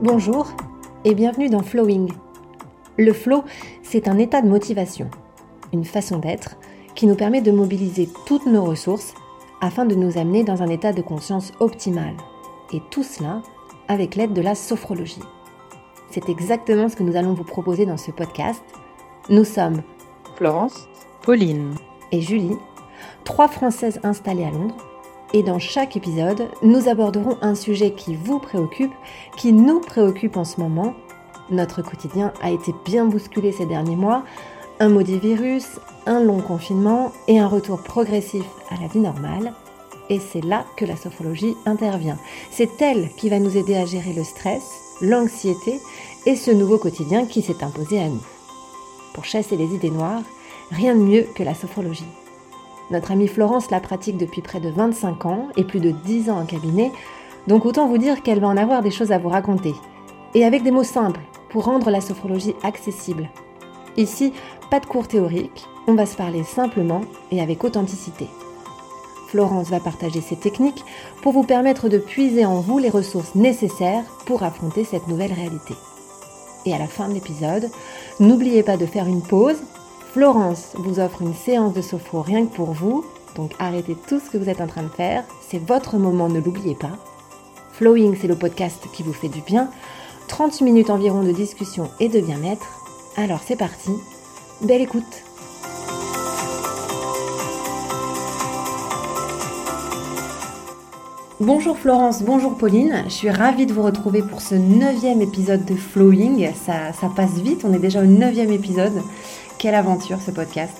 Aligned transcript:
Bonjour 0.00 0.46
et 1.04 1.12
bienvenue 1.12 1.48
dans 1.48 1.64
Flowing. 1.64 2.12
Le 2.98 3.12
flow, 3.12 3.42
c'est 3.82 4.06
un 4.06 4.16
état 4.16 4.40
de 4.40 4.48
motivation, 4.48 5.10
une 5.72 5.84
façon 5.84 6.18
d'être 6.18 6.54
qui 6.94 7.08
nous 7.08 7.16
permet 7.16 7.40
de 7.40 7.50
mobiliser 7.50 8.08
toutes 8.24 8.46
nos 8.46 8.64
ressources 8.64 9.12
afin 9.60 9.86
de 9.86 9.96
nous 9.96 10.16
amener 10.16 10.44
dans 10.44 10.62
un 10.62 10.68
état 10.68 10.92
de 10.92 11.02
conscience 11.02 11.52
optimal. 11.58 12.14
Et 12.72 12.80
tout 12.92 13.02
cela 13.02 13.42
avec 13.88 14.14
l'aide 14.14 14.34
de 14.34 14.40
la 14.40 14.54
sophrologie. 14.54 15.18
C'est 16.12 16.28
exactement 16.28 16.88
ce 16.88 16.94
que 16.94 17.02
nous 17.02 17.16
allons 17.16 17.34
vous 17.34 17.42
proposer 17.42 17.84
dans 17.84 17.96
ce 17.96 18.12
podcast. 18.12 18.62
Nous 19.30 19.44
sommes 19.44 19.82
Florence, 20.36 20.88
Pauline 21.22 21.74
et 22.12 22.20
Julie, 22.20 22.56
trois 23.24 23.48
Françaises 23.48 23.98
installées 24.04 24.44
à 24.44 24.52
Londres 24.52 24.76
et 25.34 25.42
dans 25.42 25.58
chaque 25.58 25.96
épisode, 25.96 26.48
nous 26.62 26.88
aborderons 26.88 27.36
un 27.42 27.54
sujet 27.54 27.92
qui 27.92 28.14
vous 28.16 28.38
préoccupe, 28.38 28.92
qui 29.36 29.52
nous 29.52 29.80
préoccupe 29.80 30.36
en 30.36 30.44
ce 30.44 30.60
moment. 30.60 30.94
Notre 31.50 31.82
quotidien 31.82 32.32
a 32.42 32.50
été 32.50 32.74
bien 32.84 33.04
bousculé 33.04 33.52
ces 33.52 33.66
derniers 33.66 33.96
mois, 33.96 34.24
un 34.80 34.88
maudit 34.88 35.18
virus, 35.18 35.66
un 36.06 36.20
long 36.20 36.40
confinement 36.40 37.12
et 37.26 37.38
un 37.38 37.46
retour 37.46 37.82
progressif 37.82 38.44
à 38.70 38.80
la 38.80 38.88
vie 38.88 39.00
normale. 39.00 39.52
Et 40.08 40.18
c'est 40.18 40.42
là 40.42 40.64
que 40.76 40.86
la 40.86 40.96
sophrologie 40.96 41.54
intervient. 41.66 42.18
C'est 42.50 42.80
elle 42.80 43.10
qui 43.18 43.28
va 43.28 43.38
nous 43.38 43.56
aider 43.56 43.76
à 43.76 43.84
gérer 43.84 44.14
le 44.14 44.24
stress, 44.24 44.96
l'anxiété 45.02 45.78
et 46.24 46.36
ce 46.36 46.50
nouveau 46.50 46.78
quotidien 46.78 47.26
qui 47.26 47.42
s'est 47.42 47.62
imposé 47.62 48.00
à 48.00 48.08
nous. 48.08 48.22
Pour 49.12 49.26
chasser 49.26 49.56
les 49.56 49.74
idées 49.74 49.90
noires, 49.90 50.22
rien 50.70 50.94
de 50.94 51.00
mieux 51.00 51.26
que 51.34 51.42
la 51.42 51.54
sophrologie. 51.54 52.06
Notre 52.90 53.12
amie 53.12 53.28
Florence 53.28 53.70
la 53.70 53.80
pratique 53.80 54.16
depuis 54.16 54.40
près 54.40 54.60
de 54.60 54.70
25 54.70 55.26
ans 55.26 55.48
et 55.56 55.64
plus 55.64 55.80
de 55.80 55.90
10 55.90 56.30
ans 56.30 56.40
en 56.40 56.46
cabinet, 56.46 56.90
donc 57.46 57.66
autant 57.66 57.86
vous 57.86 57.98
dire 57.98 58.22
qu'elle 58.22 58.40
va 58.40 58.48
en 58.48 58.56
avoir 58.56 58.82
des 58.82 58.90
choses 58.90 59.12
à 59.12 59.18
vous 59.18 59.28
raconter. 59.28 59.74
Et 60.34 60.44
avec 60.44 60.62
des 60.62 60.70
mots 60.70 60.84
simples, 60.84 61.20
pour 61.50 61.64
rendre 61.64 61.90
la 61.90 62.00
sophrologie 62.00 62.54
accessible. 62.62 63.28
Ici, 63.96 64.32
pas 64.70 64.80
de 64.80 64.86
cours 64.86 65.08
théoriques, 65.08 65.66
on 65.86 65.94
va 65.94 66.06
se 66.06 66.16
parler 66.16 66.44
simplement 66.44 67.02
et 67.30 67.40
avec 67.40 67.64
authenticité. 67.64 68.26
Florence 69.28 69.68
va 69.68 69.80
partager 69.80 70.22
ses 70.22 70.36
techniques 70.36 70.84
pour 71.22 71.32
vous 71.32 71.42
permettre 71.42 71.88
de 71.88 71.98
puiser 71.98 72.46
en 72.46 72.60
vous 72.60 72.78
les 72.78 72.88
ressources 72.88 73.34
nécessaires 73.34 74.04
pour 74.24 74.42
affronter 74.42 74.84
cette 74.84 75.08
nouvelle 75.08 75.32
réalité. 75.32 75.74
Et 76.64 76.74
à 76.74 76.78
la 76.78 76.86
fin 76.86 77.08
de 77.08 77.14
l'épisode, 77.14 77.70
n'oubliez 78.20 78.62
pas 78.62 78.76
de 78.76 78.86
faire 78.86 79.06
une 79.06 79.22
pause 79.22 79.58
Florence 80.12 80.72
vous 80.74 81.00
offre 81.00 81.20
une 81.20 81.34
séance 81.34 81.74
de 81.74 81.82
sophro 81.82 82.22
rien 82.22 82.46
que 82.46 82.54
pour 82.54 82.72
vous, 82.72 83.04
donc 83.36 83.52
arrêtez 83.58 83.94
tout 84.08 84.18
ce 84.18 84.30
que 84.30 84.38
vous 84.38 84.48
êtes 84.48 84.62
en 84.62 84.66
train 84.66 84.82
de 84.82 84.88
faire, 84.88 85.22
c'est 85.46 85.62
votre 85.62 85.98
moment, 85.98 86.30
ne 86.30 86.40
l'oubliez 86.40 86.74
pas. 86.74 86.92
Flowing, 87.72 88.16
c'est 88.18 88.26
le 88.26 88.34
podcast 88.34 88.86
qui 88.94 89.02
vous 89.02 89.12
fait 89.12 89.28
du 89.28 89.42
bien, 89.42 89.68
30 90.28 90.62
minutes 90.62 90.88
environ 90.88 91.22
de 91.22 91.32
discussion 91.32 91.90
et 92.00 92.08
de 92.08 92.20
bien-être. 92.20 92.66
Alors 93.18 93.40
c'est 93.44 93.56
parti, 93.56 93.90
belle 94.62 94.80
écoute. 94.80 95.04
Bonjour 101.38 101.78
Florence, 101.78 102.22
bonjour 102.22 102.56
Pauline, 102.56 103.04
je 103.04 103.12
suis 103.12 103.30
ravie 103.30 103.66
de 103.66 103.72
vous 103.72 103.82
retrouver 103.82 104.22
pour 104.22 104.40
ce 104.40 104.54
neuvième 104.54 105.20
épisode 105.20 105.66
de 105.66 105.74
Flowing. 105.74 106.50
Ça, 106.54 106.94
ça 106.94 107.10
passe 107.14 107.34
vite, 107.34 107.64
on 107.64 107.74
est 107.74 107.78
déjà 107.78 108.00
au 108.00 108.06
neuvième 108.06 108.50
épisode 108.50 109.02
quelle 109.58 109.74
aventure 109.74 110.20
ce 110.24 110.30
podcast. 110.30 110.74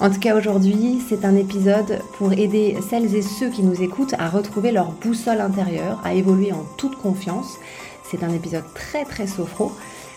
En 0.00 0.08
tout 0.08 0.20
cas 0.20 0.36
aujourd'hui, 0.36 1.02
c'est 1.08 1.24
un 1.24 1.36
épisode 1.36 2.00
pour 2.16 2.32
aider 2.32 2.76
celles 2.88 3.14
et 3.14 3.22
ceux 3.22 3.50
qui 3.50 3.62
nous 3.62 3.82
écoutent 3.82 4.14
à 4.18 4.28
retrouver 4.28 4.72
leur 4.72 4.92
boussole 4.92 5.40
intérieure, 5.40 6.00
à 6.04 6.14
évoluer 6.14 6.52
en 6.52 6.64
toute 6.76 6.96
confiance. 6.96 7.58
C'est 8.04 8.22
un 8.22 8.32
épisode 8.32 8.64
très 8.74 9.04
très 9.04 9.26
sophro. 9.26 9.72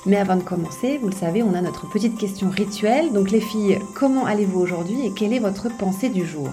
Mais 0.06 0.18
avant 0.18 0.36
de 0.36 0.44
commencer, 0.44 0.98
vous 0.98 1.08
le 1.08 1.16
savez, 1.16 1.44
on 1.44 1.54
a 1.54 1.62
notre 1.62 1.90
petite 1.90 2.18
question 2.18 2.50
rituelle. 2.50 3.14
Donc 3.14 3.32
les 3.32 3.42
filles, 3.42 3.80
comment 3.94 4.26
allez-vous 4.26 4.60
aujourd'hui 4.60 5.06
et 5.06 5.12
quelle 5.12 5.34
est 5.34 5.40
votre 5.40 5.70
pensée 5.78 6.10
du 6.10 6.26
jour? 6.26 6.50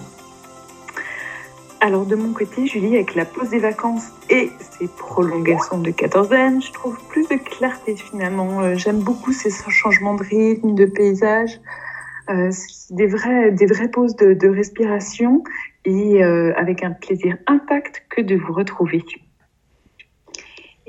Alors 1.81 2.05
de 2.05 2.15
mon 2.15 2.31
côté, 2.31 2.67
Julie, 2.67 2.95
avec 2.95 3.15
la 3.15 3.25
pause 3.25 3.49
des 3.49 3.57
vacances 3.57 4.07
et 4.29 4.51
ses 4.59 4.87
prolongations 4.87 5.79
de 5.79 5.89
quatorzaine, 5.89 6.61
je 6.61 6.71
trouve 6.71 6.95
plus 7.09 7.27
de 7.27 7.35
clarté 7.35 7.95
finalement. 7.95 8.61
Euh, 8.61 8.75
j'aime 8.75 8.99
beaucoup 8.99 9.33
ces 9.33 9.49
changements 9.49 10.13
de 10.13 10.23
rythme, 10.23 10.75
de 10.75 10.85
paysage, 10.85 11.59
euh, 12.29 12.51
des, 12.91 13.07
vrais, 13.07 13.51
des 13.51 13.65
vraies 13.65 13.89
pauses 13.89 14.15
de, 14.15 14.47
respiration 14.47 15.43
et 15.83 16.23
euh, 16.23 16.53
avec 16.55 16.83
un 16.83 16.91
plaisir 16.91 17.37
intact 17.47 18.03
que 18.09 18.21
de 18.21 18.35
vous 18.35 18.53
retrouver. 18.53 19.03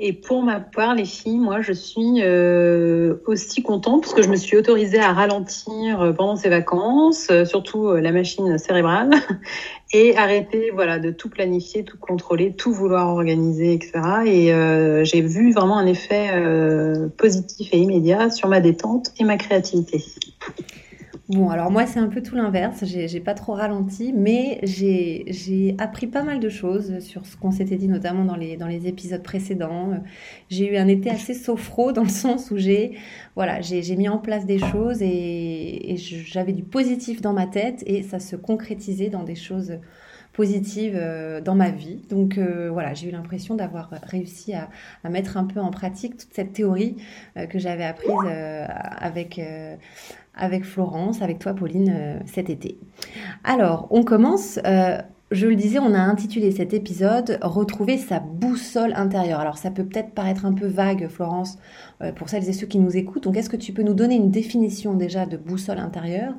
Et 0.05 0.11
pour 0.11 0.43
ma 0.43 0.59
part, 0.59 0.95
les 0.95 1.05
filles, 1.05 1.39
moi, 1.39 1.61
je 1.61 1.71
suis 1.71 2.19
euh, 2.19 3.15
aussi 3.25 3.63
contente 3.63 4.01
parce 4.01 4.13
que 4.13 4.21
je 4.21 4.27
me 4.27 4.35
suis 4.35 4.57
autorisée 4.57 4.99
à 4.99 5.13
ralentir 5.13 6.01
euh, 6.01 6.11
pendant 6.11 6.35
ces 6.35 6.49
vacances, 6.49 7.29
euh, 7.31 7.45
surtout 7.45 7.89
la 7.93 8.11
machine 8.11 8.57
cérébrale, 8.57 9.11
et 9.93 10.17
arrêter, 10.17 10.71
voilà, 10.73 10.99
de 10.99 11.09
tout 11.09 11.29
planifier, 11.29 11.85
tout 11.85 11.97
contrôler, 11.97 12.51
tout 12.51 12.73
vouloir 12.73 13.07
organiser, 13.07 13.71
etc. 13.71 13.93
Et 14.25 15.05
j'ai 15.05 15.21
vu 15.21 15.53
vraiment 15.53 15.77
un 15.77 15.85
effet 15.85 16.31
positif 17.15 17.69
et 17.71 17.77
immédiat 17.77 18.29
sur 18.29 18.49
ma 18.49 18.59
détente 18.59 19.13
et 19.19 19.23
ma 19.23 19.37
créativité. 19.37 20.03
Bon, 21.29 21.49
alors 21.49 21.71
moi, 21.71 21.85
c'est 21.85 21.99
un 21.99 22.09
peu 22.09 22.21
tout 22.21 22.35
l'inverse. 22.35 22.83
J'ai 22.83 23.19
pas 23.21 23.33
trop 23.33 23.53
ralenti, 23.53 24.11
mais 24.13 24.59
j'ai 24.63 25.73
appris 25.77 26.05
pas 26.05 26.21
mal 26.21 26.41
de 26.41 26.49
choses 26.49 26.99
sur 26.99 27.25
ce 27.25 27.37
qu'on 27.37 27.51
s'était 27.51 27.77
dit, 27.77 27.87
notamment 27.87 28.25
dans 28.25 28.35
les, 28.35 28.57
dans 28.57 28.67
épisodes 28.67 29.23
précédents. 29.23 29.91
J'ai 30.49 30.73
eu 30.73 30.75
un 30.75 30.89
été 30.89 31.09
assez 31.09 31.33
sophro 31.33 31.93
dans 31.93 32.03
le 32.03 32.09
sens 32.09 32.51
où 32.51 32.57
j'ai 32.57 32.97
mis 33.37 34.09
en 34.09 34.17
place 34.17 34.45
des 34.45 34.59
choses 34.59 35.01
et, 35.01 35.95
j'avais 35.97 36.51
du 36.51 36.63
positif 36.63 37.21
dans 37.21 37.33
ma 37.33 37.47
tête 37.47 37.83
et 37.85 38.03
ça 38.03 38.19
se 38.19 38.35
concrétisait 38.35 39.09
dans 39.09 39.23
des 39.23 39.35
choses 39.35 39.79
positives 40.33 40.95
euh, 40.95 41.39
dans 41.41 41.55
ma 41.55 41.69
vie. 41.69 42.01
Donc 42.09 42.37
euh, 42.37 42.69
voilà, 42.71 42.93
j'ai 42.95 43.07
eu 43.09 43.11
l'impression 43.11 43.55
d'avoir 43.55 43.91
réussi 44.03 44.53
à, 44.53 44.69
mettre 45.09 45.37
un 45.37 45.45
peu 45.45 45.59
en 45.59 45.69
pratique 45.69 46.17
toute 46.17 46.33
cette 46.33 46.53
théorie 46.53 46.97
euh, 47.37 47.45
que 47.45 47.59
j'avais 47.59 47.85
apprise 47.85 48.17
avec 48.27 49.39
avec 50.35 50.63
Florence, 50.65 51.21
avec 51.21 51.39
toi 51.39 51.53
Pauline 51.53 51.93
euh, 51.95 52.19
cet 52.25 52.49
été. 52.49 52.77
Alors, 53.43 53.87
on 53.91 54.03
commence. 54.03 54.59
Euh, 54.65 54.97
je 55.31 55.47
le 55.47 55.55
disais, 55.55 55.79
on 55.79 55.95
a 55.95 55.99
intitulé 55.99 56.51
cet 56.51 56.75
épisode 56.75 57.39
Retrouver 57.41 57.97
sa 57.97 58.19
boussole 58.19 58.93
intérieure. 58.95 59.39
Alors 59.39 59.57
ça 59.57 59.71
peut 59.71 59.83
peut-être 59.83 60.11
paraître 60.11 60.45
un 60.45 60.53
peu 60.53 60.67
vague, 60.67 61.07
Florence, 61.07 61.57
euh, 62.01 62.11
pour 62.11 62.29
celles 62.29 62.47
et 62.47 62.53
ceux 62.53 62.67
qui 62.67 62.77
nous 62.77 62.95
écoutent. 62.95 63.23
Donc 63.23 63.35
est-ce 63.35 63.49
que 63.49 63.57
tu 63.57 63.73
peux 63.73 63.81
nous 63.81 63.95
donner 63.95 64.15
une 64.15 64.29
définition 64.29 64.93
déjà 64.93 65.25
de 65.25 65.37
boussole 65.37 65.79
intérieure 65.79 66.33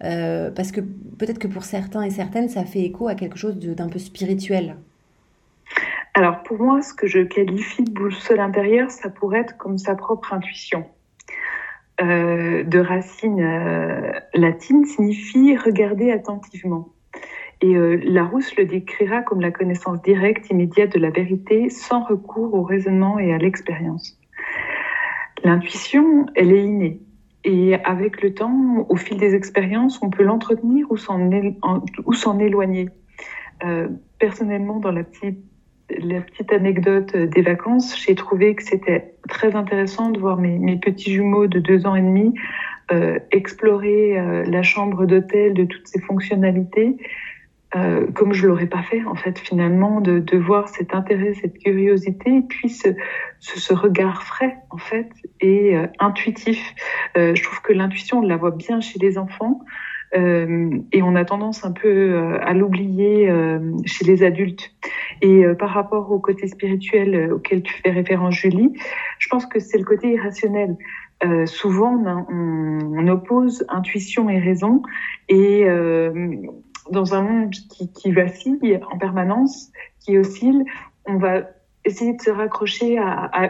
Parce 0.00 0.72
que 0.72 0.80
peut-être 0.80 1.38
que 1.38 1.48
pour 1.48 1.64
certains 1.64 2.02
et 2.02 2.10
certaines, 2.10 2.48
ça 2.48 2.64
fait 2.64 2.80
écho 2.80 3.08
à 3.08 3.14
quelque 3.14 3.36
chose 3.36 3.58
d'un 3.58 3.88
peu 3.88 3.98
spirituel. 3.98 4.76
Alors 6.14 6.42
pour 6.42 6.58
moi, 6.58 6.80
ce 6.80 6.94
que 6.94 7.06
je 7.06 7.20
qualifie 7.20 7.84
de 7.84 7.90
boussole 7.90 8.40
intérieure, 8.40 8.90
ça 8.90 9.10
pourrait 9.10 9.40
être 9.40 9.58
comme 9.58 9.76
sa 9.76 9.94
propre 9.94 10.32
intuition. 10.32 10.86
Euh, 12.00 12.62
de 12.62 12.78
racine 12.78 13.40
euh, 13.40 14.12
latine 14.32 14.84
signifie 14.84 15.56
regarder 15.56 16.12
attentivement. 16.12 16.90
Et 17.60 17.74
euh, 17.74 17.98
Larousse 18.04 18.56
le 18.56 18.66
décrira 18.66 19.22
comme 19.22 19.40
la 19.40 19.50
connaissance 19.50 20.00
directe, 20.02 20.48
immédiate 20.50 20.92
de 20.92 21.00
la 21.00 21.10
vérité, 21.10 21.70
sans 21.70 22.04
recours 22.04 22.54
au 22.54 22.62
raisonnement 22.62 23.18
et 23.18 23.34
à 23.34 23.38
l'expérience. 23.38 24.16
L'intuition, 25.42 26.26
elle 26.36 26.52
est 26.52 26.62
innée. 26.62 27.00
Et 27.42 27.74
avec 27.74 28.22
le 28.22 28.32
temps, 28.32 28.86
au 28.88 28.96
fil 28.96 29.16
des 29.16 29.34
expériences, 29.34 30.00
on 30.00 30.10
peut 30.10 30.22
l'entretenir 30.22 30.86
ou 30.90 30.96
s'en 30.96 32.38
éloigner. 32.38 32.90
personnellement, 34.18 34.78
dans 34.78 34.92
la 34.92 35.02
petite 35.02 35.47
la 35.90 36.20
petite 36.20 36.52
anecdote 36.52 37.16
des 37.16 37.42
vacances, 37.42 37.98
j'ai 37.98 38.14
trouvé 38.14 38.54
que 38.54 38.62
c'était 38.62 39.14
très 39.28 39.54
intéressant 39.54 40.10
de 40.10 40.18
voir 40.18 40.36
mes, 40.38 40.58
mes, 40.58 40.76
petits 40.76 41.12
jumeaux 41.12 41.46
de 41.46 41.58
deux 41.58 41.86
ans 41.86 41.94
et 41.94 42.02
demi 42.02 42.34
euh, 42.90 43.18
explorer 43.30 44.18
euh, 44.18 44.44
la 44.44 44.62
chambre 44.62 45.06
d'hôtel 45.06 45.54
de 45.54 45.64
toutes 45.64 45.86
ses 45.86 46.00
fonctionnalités, 46.00 46.96
euh, 47.76 48.06
comme 48.12 48.32
je 48.32 48.46
l'aurais 48.46 48.66
pas 48.66 48.82
fait 48.82 49.04
en 49.04 49.14
fait 49.14 49.38
finalement, 49.38 50.00
de, 50.00 50.20
de, 50.20 50.38
voir 50.38 50.68
cet 50.68 50.94
intérêt, 50.94 51.34
cette 51.34 51.58
curiosité, 51.58 52.36
et 52.36 52.42
puis 52.42 52.70
ce, 52.70 52.88
ce, 53.40 53.60
ce 53.60 53.74
regard 53.74 54.22
frais 54.22 54.56
en 54.70 54.78
fait 54.78 55.10
et 55.42 55.76
euh, 55.76 55.86
intuitif. 55.98 56.74
Euh, 57.18 57.34
je 57.34 57.42
trouve 57.42 57.60
que 57.60 57.74
l'intuition, 57.74 58.20
on 58.20 58.22
la 58.22 58.38
voit 58.38 58.52
bien 58.52 58.80
chez 58.80 58.98
les 58.98 59.18
enfants. 59.18 59.60
Euh, 60.16 60.70
et 60.92 61.02
on 61.02 61.14
a 61.14 61.24
tendance 61.24 61.64
un 61.64 61.72
peu 61.72 61.88
euh, 61.88 62.38
à 62.40 62.54
l'oublier 62.54 63.28
euh, 63.28 63.72
chez 63.84 64.04
les 64.04 64.22
adultes. 64.22 64.70
Et 65.20 65.44
par 65.58 65.70
rapport 65.70 66.12
au 66.12 66.20
côté 66.20 66.46
spirituel 66.46 67.32
auquel 67.32 67.62
tu 67.62 67.74
fais 67.82 67.90
référence, 67.90 68.34
Julie, 68.34 68.72
je 69.18 69.28
pense 69.28 69.46
que 69.46 69.58
c'est 69.58 69.78
le 69.78 69.84
côté 69.84 70.12
irrationnel. 70.12 70.76
Souvent, 71.46 72.00
on, 72.30 73.08
oppose 73.08 73.64
intuition 73.68 74.30
et 74.30 74.38
raison, 74.38 74.82
et 75.28 75.66
dans 76.92 77.14
un 77.16 77.22
monde 77.22 77.50
qui, 77.50 77.90
qui, 77.90 78.12
vacille 78.12 78.78
en 78.92 78.96
permanence, 78.96 79.72
qui 79.98 80.16
oscille, 80.16 80.64
on 81.06 81.16
va 81.16 81.48
essayer 81.84 82.12
de 82.12 82.22
se 82.22 82.30
raccrocher 82.30 83.00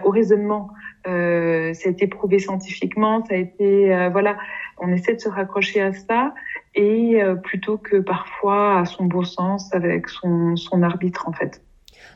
au 0.05 0.11
raisonnement. 0.11 0.71
Ça 1.05 1.11
a 1.11 1.89
été 1.91 2.07
prouvé 2.07 2.39
scientifiquement, 2.39 3.23
ça 3.27 3.35
a 3.35 3.37
été 3.37 4.09
voilà, 4.11 4.39
on 4.79 4.91
essaie 4.91 5.15
de 5.15 5.21
se 5.21 5.29
raccrocher 5.29 5.83
à 5.83 5.93
ça 5.93 6.33
et 6.75 7.23
euh, 7.23 7.35
plutôt 7.35 7.79
que 7.79 7.97
parfois 7.97 8.81
à 8.81 8.85
son 8.85 9.05
beau 9.05 9.25
sens 9.25 9.73
avec 9.75 10.09
son, 10.09 10.57
son 10.57 10.83
arbitre 10.83 11.29
en 11.29 11.33
fait. 11.33 11.63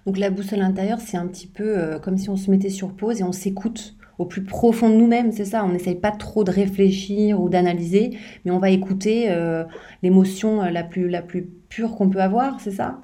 Donc 0.06 0.18
la 0.18 0.30
boussole 0.30 0.60
intérieure, 0.60 1.00
c'est 1.00 1.16
un 1.16 1.26
petit 1.26 1.46
peu 1.46 1.78
euh, 1.78 1.98
comme 1.98 2.16
si 2.16 2.28
on 2.30 2.36
se 2.36 2.50
mettait 2.50 2.70
sur 2.70 2.92
pause 2.94 3.20
et 3.20 3.24
on 3.24 3.32
s'écoute 3.32 3.96
au 4.18 4.26
plus 4.26 4.44
profond 4.44 4.88
de 4.88 4.94
nous-mêmes, 4.94 5.32
c'est 5.32 5.44
ça. 5.44 5.64
On 5.64 5.68
n'essaye 5.68 5.96
pas 5.96 6.10
trop 6.10 6.44
de 6.44 6.50
réfléchir 6.50 7.40
ou 7.40 7.48
d'analyser, 7.48 8.16
mais 8.44 8.50
on 8.50 8.58
va 8.58 8.70
écouter 8.70 9.26
euh, 9.30 9.64
l'émotion 10.02 10.62
la 10.62 10.84
plus, 10.84 11.08
la 11.08 11.22
plus 11.22 11.48
pure 11.68 11.96
qu'on 11.96 12.10
peut 12.10 12.20
avoir, 12.20 12.60
c'est 12.60 12.72
ça? 12.72 13.00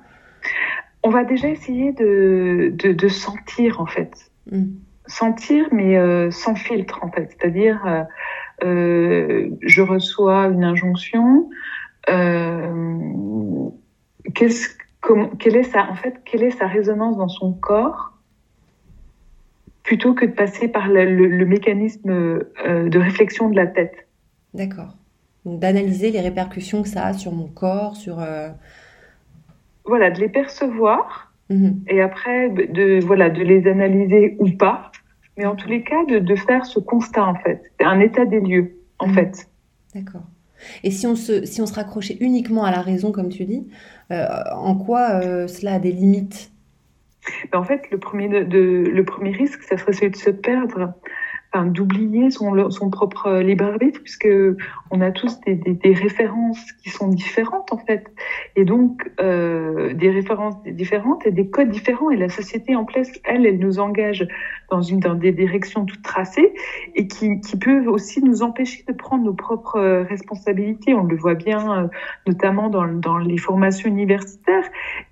On 1.02 1.10
va 1.10 1.24
déjà 1.24 1.48
essayer 1.48 1.92
de, 1.92 2.72
de, 2.74 3.08
sentir 3.08 3.80
en 3.80 3.86
fait. 3.86 4.30
Mmh 4.50 4.66
sentir, 5.08 5.66
mais 5.72 5.96
euh, 5.96 6.30
sans 6.30 6.54
filtre 6.54 7.00
en 7.02 7.10
fait. 7.10 7.30
C'est-à-dire, 7.30 7.84
euh, 7.86 8.02
je 8.62 9.80
reçois 9.82 10.46
une 10.46 10.64
injonction. 10.64 11.48
qu'est-ce, 14.34 14.68
quelle 15.38 15.56
est 15.56 15.62
sa, 15.64 15.90
en 15.90 15.94
fait, 15.94 16.20
quelle 16.24 16.42
est 16.42 16.50
sa 16.50 16.66
résonance 16.66 17.16
dans 17.16 17.28
son 17.28 17.52
corps 17.52 18.14
plutôt 19.82 20.12
que 20.12 20.26
de 20.26 20.32
passer 20.32 20.68
par 20.68 20.88
le, 20.88 21.44
mécanisme 21.46 22.10
de 22.10 22.98
réflexion 22.98 23.48
de 23.48 23.56
la 23.56 23.66
tête? 23.66 24.06
D'accord. 24.54 24.96
Donc 25.44 25.60
d'analyser 25.60 26.10
les 26.10 26.20
répercussions 26.20 26.82
que 26.82 26.88
ça 26.88 27.06
a 27.06 27.12
sur 27.12 27.32
mon 27.32 27.48
corps, 27.48 27.96
sur. 27.96 28.22
Voilà, 29.84 30.10
de 30.10 30.20
les 30.20 30.28
percevoir 30.28 31.28
mmh 31.50 31.70
et 31.88 32.02
après 32.02 32.50
de 32.50 33.04
voilà 33.04 33.30
de 33.30 33.42
les 33.42 33.66
analyser 33.66 34.36
ou 34.38 34.50
pas 34.50 34.92
mais 35.38 35.46
en 35.46 35.54
tous 35.54 35.68
les 35.68 35.82
cas, 35.82 36.04
de, 36.04 36.34
faire 36.34 36.66
ce 36.66 36.80
constat, 36.80 37.24
en 37.24 37.36
fait. 37.36 37.62
Un 37.80 38.00
état 38.00 38.24
des 38.24 38.40
lieux, 38.40 38.76
en 38.98 39.06
mmh. 39.06 39.14
fait. 39.14 39.48
D'accord. 39.94 40.24
Et 40.82 40.90
si 40.90 41.06
on, 41.06 41.14
se, 41.14 41.46
si 41.46 41.62
on 41.62 41.66
se 41.66 41.74
raccrochait 41.74 42.16
uniquement 42.20 42.64
à 42.64 42.72
la 42.72 42.82
raison, 42.82 43.12
comme 43.12 43.28
tu 43.28 43.44
dis, 43.44 43.68
euh, 44.10 44.26
en 44.52 44.74
quoi 44.74 45.20
euh, 45.22 45.46
cela 45.46 45.74
a 45.74 45.78
des 45.78 45.92
limites? 45.92 46.50
Ben, 47.52 47.60
En 47.60 47.64
fait, 47.64 47.88
le 47.92 47.98
premier, 47.98 48.28
de, 48.28 48.58
le 48.92 49.04
premier 49.04 49.30
risque, 49.30 49.62
ça 49.62 49.78
serait 49.78 49.92
celui 49.92 50.10
de 50.10 50.16
se 50.16 50.30
perdre 50.30 50.92
d'oublier 51.66 52.30
son, 52.30 52.90
propre 52.90 53.38
libre 53.38 53.64
arbitre, 53.64 54.00
puisque 54.02 54.28
on 54.90 55.00
a 55.00 55.10
tous 55.10 55.40
des, 55.40 55.92
références 55.92 56.72
qui 56.82 56.90
sont 56.90 57.08
différentes 57.08 57.72
en 57.72 57.78
fait, 57.78 58.06
et 58.56 58.64
donc 58.64 59.10
euh, 59.20 59.94
des 59.94 60.10
références 60.10 60.62
différentes 60.64 61.26
et 61.26 61.30
des 61.30 61.48
codes 61.48 61.70
différents. 61.70 62.10
Et 62.10 62.16
la 62.16 62.28
société 62.28 62.76
en 62.76 62.84
place, 62.84 63.10
elle, 63.24 63.46
elle 63.46 63.58
nous 63.58 63.78
engage 63.78 64.26
dans 64.70 64.82
une 64.82 65.00
dans 65.00 65.14
des 65.14 65.32
directions 65.32 65.86
toutes 65.86 66.02
tracées 66.02 66.52
et 66.94 67.06
qui, 67.08 67.40
qui 67.40 67.56
peuvent 67.56 67.88
aussi 67.88 68.22
nous 68.22 68.42
empêcher 68.42 68.84
de 68.86 68.92
prendre 68.92 69.24
nos 69.24 69.34
propres 69.34 70.04
responsabilités. 70.08 70.94
On 70.94 71.04
le 71.04 71.16
voit 71.16 71.34
bien, 71.34 71.84
euh, 71.84 71.88
notamment 72.26 72.68
dans, 72.68 72.86
dans 72.86 73.18
les 73.18 73.38
formations 73.38 73.88
universitaires, 73.88 74.64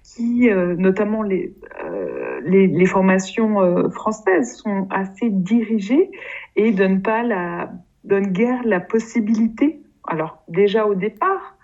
qui, 0.07 0.49
euh, 0.51 0.77
notamment 0.77 1.23
les, 1.23 1.53
euh, 1.85 2.41
les, 2.45 2.67
les, 2.67 2.87
formations 2.87 3.61
euh, 3.61 3.89
françaises, 3.91 4.57
sont 4.57 4.87
assez 4.91 5.31
dirigées 5.31 6.11
et 6.55 6.71
donnent 6.71 7.03
pas 7.03 7.23
la, 7.23 7.73
donnent 8.05 8.33
guère 8.33 8.63
la 8.65 8.81
possibilité. 8.81 9.81
Alors 10.07 10.43
déjà 10.49 10.87
au 10.87 10.95
départ, 10.95 11.55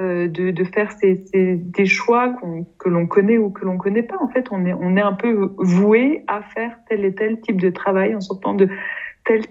de, 0.00 0.26
de, 0.26 0.64
faire 0.64 0.90
ces, 0.92 1.22
des 1.34 1.84
choix 1.84 2.34
que 2.78 2.88
l'on 2.88 3.06
connaît 3.06 3.36
ou 3.36 3.50
que 3.50 3.66
l'on 3.66 3.76
connaît 3.76 4.02
pas. 4.02 4.16
En 4.22 4.28
fait, 4.28 4.46
on 4.50 4.64
est, 4.64 4.72
on 4.72 4.96
est 4.96 5.02
un 5.02 5.12
peu 5.12 5.52
voué 5.58 6.24
à 6.28 6.40
faire 6.40 6.78
tel 6.88 7.04
et 7.04 7.14
tel 7.14 7.42
type 7.42 7.60
de 7.60 7.68
travail 7.68 8.14
en 8.14 8.20
sortant 8.22 8.54
de 8.54 8.70
tel, 9.26 9.46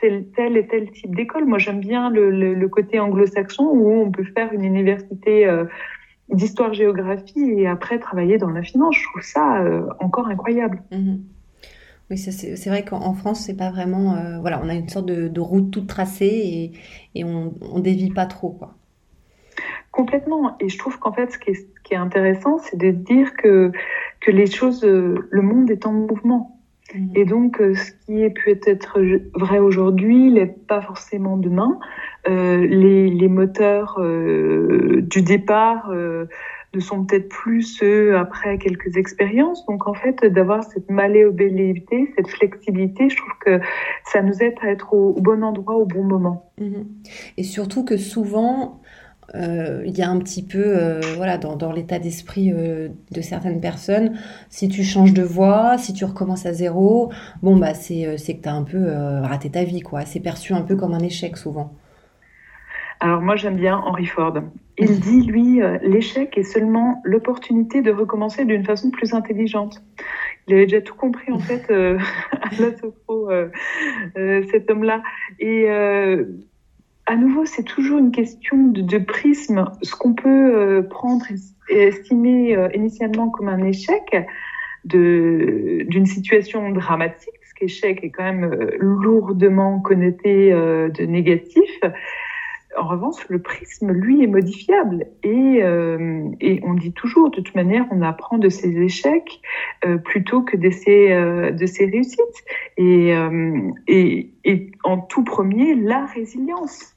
tel, 0.00 0.24
tel, 0.34 0.56
et 0.56 0.66
tel 0.66 0.90
type 0.92 1.14
d'école. 1.14 1.44
Moi, 1.44 1.58
j'aime 1.58 1.80
bien 1.80 2.08
le, 2.08 2.30
le, 2.30 2.68
côté 2.70 3.00
anglo-saxon 3.00 3.64
où 3.64 3.90
on 3.90 4.10
peut 4.10 4.24
faire 4.34 4.54
une 4.54 4.64
université 4.64 5.46
d'histoire-géographie 6.32 7.40
et 7.40 7.66
après 7.66 7.98
travailler 7.98 8.38
dans 8.38 8.50
la 8.50 8.62
finance. 8.62 8.96
Je 8.96 9.04
trouve 9.10 9.22
ça 9.22 9.62
euh, 9.62 9.86
encore 10.00 10.28
incroyable. 10.28 10.82
Mhm. 10.90 11.22
Oui, 12.10 12.18
c'est 12.18 12.68
vrai 12.68 12.84
qu'en 12.84 13.14
France, 13.14 13.44
c'est 13.46 13.56
pas 13.56 13.70
vraiment. 13.70 14.16
Euh, 14.16 14.38
voilà, 14.40 14.60
on 14.62 14.68
a 14.68 14.74
une 14.74 14.88
sorte 14.88 15.06
de, 15.06 15.40
route 15.40 15.70
toute 15.70 15.86
tracée 15.86 16.26
et, 16.26 16.72
et 17.14 17.24
on, 17.24 17.54
on 17.62 17.78
dévie 17.78 18.10
pas 18.10 18.26
trop, 18.26 18.50
quoi. 18.50 18.74
Complètement. 19.92 20.56
Et 20.58 20.68
je 20.70 20.78
trouve 20.78 20.98
qu'en 20.98 21.12
fait, 21.12 21.30
ce 21.30 21.38
qui 21.38 21.50
est, 21.50 21.54
ce 21.54 21.80
qui 21.84 21.92
est 21.94 21.98
intéressant, 21.98 22.58
c'est 22.58 22.78
de 22.78 22.90
dire 22.90 23.34
que, 23.34 23.70
que 24.20 24.30
les 24.30 24.46
choses, 24.46 24.84
euh, 24.84 25.28
le 25.30 25.42
monde 25.42 25.70
est 25.70 25.86
en 25.86 25.92
mouvement. 25.92 26.61
Mhm. 26.94 27.10
Et 27.14 27.24
donc, 27.24 27.56
ce 27.58 27.92
qui 28.04 28.22
est 28.22 28.30
peut 28.30 28.58
être 28.66 29.00
vrai 29.34 29.58
aujourd'hui 29.58 30.30
n'est 30.30 30.46
pas 30.46 30.80
forcément 30.80 31.36
demain. 31.36 31.78
Euh, 32.28 32.66
les, 32.66 33.10
les, 33.10 33.28
moteurs 33.28 33.96
euh, 33.98 35.00
du 35.02 35.22
départ 35.22 35.90
euh, 35.90 36.26
ne 36.72 36.78
sont 36.78 37.04
peut-être 37.04 37.28
plus 37.28 37.62
ceux 37.62 38.16
après 38.16 38.58
quelques 38.58 38.96
expériences. 38.96 39.66
Donc 39.66 39.88
en 39.88 39.94
fait, 39.94 40.24
d'avoir 40.26 40.62
cette 40.62 40.88
malléabilité, 40.88 42.12
cette 42.16 42.28
flexibilité, 42.28 43.08
je 43.08 43.16
trouve 43.16 43.32
que 43.44 43.60
ça 44.04 44.22
nous 44.22 44.40
aide 44.40 44.54
à 44.62 44.68
être 44.68 44.94
au, 44.94 45.14
bon 45.14 45.42
endroit 45.42 45.74
au 45.74 45.84
bon 45.84 46.04
moment. 46.04 46.52
Mhm. 46.60 46.86
Et 47.38 47.42
surtout 47.42 47.84
que 47.84 47.96
souvent, 47.96 48.81
euh, 49.34 49.82
il 49.86 49.96
y 49.96 50.02
a 50.02 50.10
un 50.10 50.18
petit 50.18 50.44
peu, 50.46 50.62
euh, 50.62 51.00
voilà, 51.16 51.38
dans, 51.38 51.56
dans 51.56 51.72
l'état 51.72 51.98
d'esprit 51.98 52.52
euh, 52.52 52.88
de 53.10 53.20
certaines 53.20 53.60
personnes, 53.60 54.18
si 54.50 54.68
tu 54.68 54.82
changes 54.82 55.14
de 55.14 55.22
voie, 55.22 55.78
si 55.78 55.94
tu 55.94 56.04
recommences 56.04 56.44
à 56.44 56.52
zéro, 56.52 57.10
bon, 57.42 57.56
bah, 57.56 57.74
c'est, 57.74 58.18
c'est 58.18 58.36
que 58.36 58.42
tu 58.42 58.48
as 58.48 58.54
un 58.54 58.64
peu 58.64 58.90
raté 59.22 59.50
ta 59.50 59.64
vie, 59.64 59.80
quoi. 59.80 60.04
C'est 60.04 60.20
perçu 60.20 60.52
un 60.52 60.62
peu 60.62 60.76
comme 60.76 60.92
un 60.92 61.00
échec 61.00 61.36
souvent. 61.36 61.72
Alors 63.00 63.20
moi 63.20 63.34
j'aime 63.34 63.56
bien 63.56 63.78
Henry 63.78 64.06
Ford. 64.06 64.34
Il 64.78 65.00
dit, 65.00 65.22
lui, 65.22 65.60
l'échec 65.82 66.38
est 66.38 66.44
seulement 66.44 67.00
l'opportunité 67.02 67.82
de 67.82 67.90
recommencer 67.90 68.44
d'une 68.44 68.64
façon 68.64 68.90
plus 68.90 69.12
intelligente. 69.12 69.82
Il 70.46 70.54
avait 70.54 70.66
déjà 70.66 70.80
tout 70.80 70.94
compris 70.94 71.32
en 71.32 71.38
fait 71.40 71.68
à 71.70 72.50
la 72.60 72.76
sophro, 72.76 73.28
cet 74.14 74.70
homme-là. 74.70 75.02
Et 75.40 75.66
à 77.06 77.16
nouveau, 77.16 77.44
c'est 77.44 77.64
toujours 77.64 77.98
une 77.98 78.12
question 78.12 78.56
de, 78.68 78.98
prisme. 78.98 79.70
Ce 79.82 79.94
qu'on 79.94 80.14
peut 80.14 80.86
prendre 80.88 81.24
et 81.68 81.82
estimer 81.82 82.56
initialement 82.74 83.28
comme 83.28 83.48
un 83.48 83.64
échec 83.64 84.16
d'une 84.84 86.06
situation 86.06 86.70
dramatique, 86.70 87.34
parce 87.40 87.52
qu'échec 87.54 88.04
est 88.04 88.10
quand 88.10 88.24
même 88.24 88.50
lourdement 88.78 89.80
connoté 89.80 90.50
de 90.52 91.04
négatif, 91.04 91.80
en 92.76 92.86
revanche, 92.86 93.28
le 93.28 93.40
prisme, 93.40 93.92
lui, 93.92 94.22
est 94.22 94.26
modifiable. 94.26 95.06
Et, 95.22 95.62
euh, 95.62 96.28
et, 96.40 96.60
on 96.64 96.74
dit 96.74 96.92
toujours, 96.92 97.30
de 97.30 97.40
toute 97.40 97.54
manière, 97.54 97.86
on 97.90 98.02
apprend 98.02 98.38
de 98.38 98.48
ses 98.48 98.76
échecs 98.80 99.40
euh, 99.84 99.98
plutôt 99.98 100.42
que 100.42 100.56
de 100.56 100.70
ses, 100.70 101.12
euh, 101.12 101.50
de 101.50 101.66
ses 101.66 101.86
réussites. 101.86 102.20
Et, 102.76 103.14
et, 103.88 104.30
et, 104.44 104.72
en 104.84 104.98
tout 104.98 105.24
premier, 105.24 105.74
la 105.74 106.06
résilience. 106.06 106.96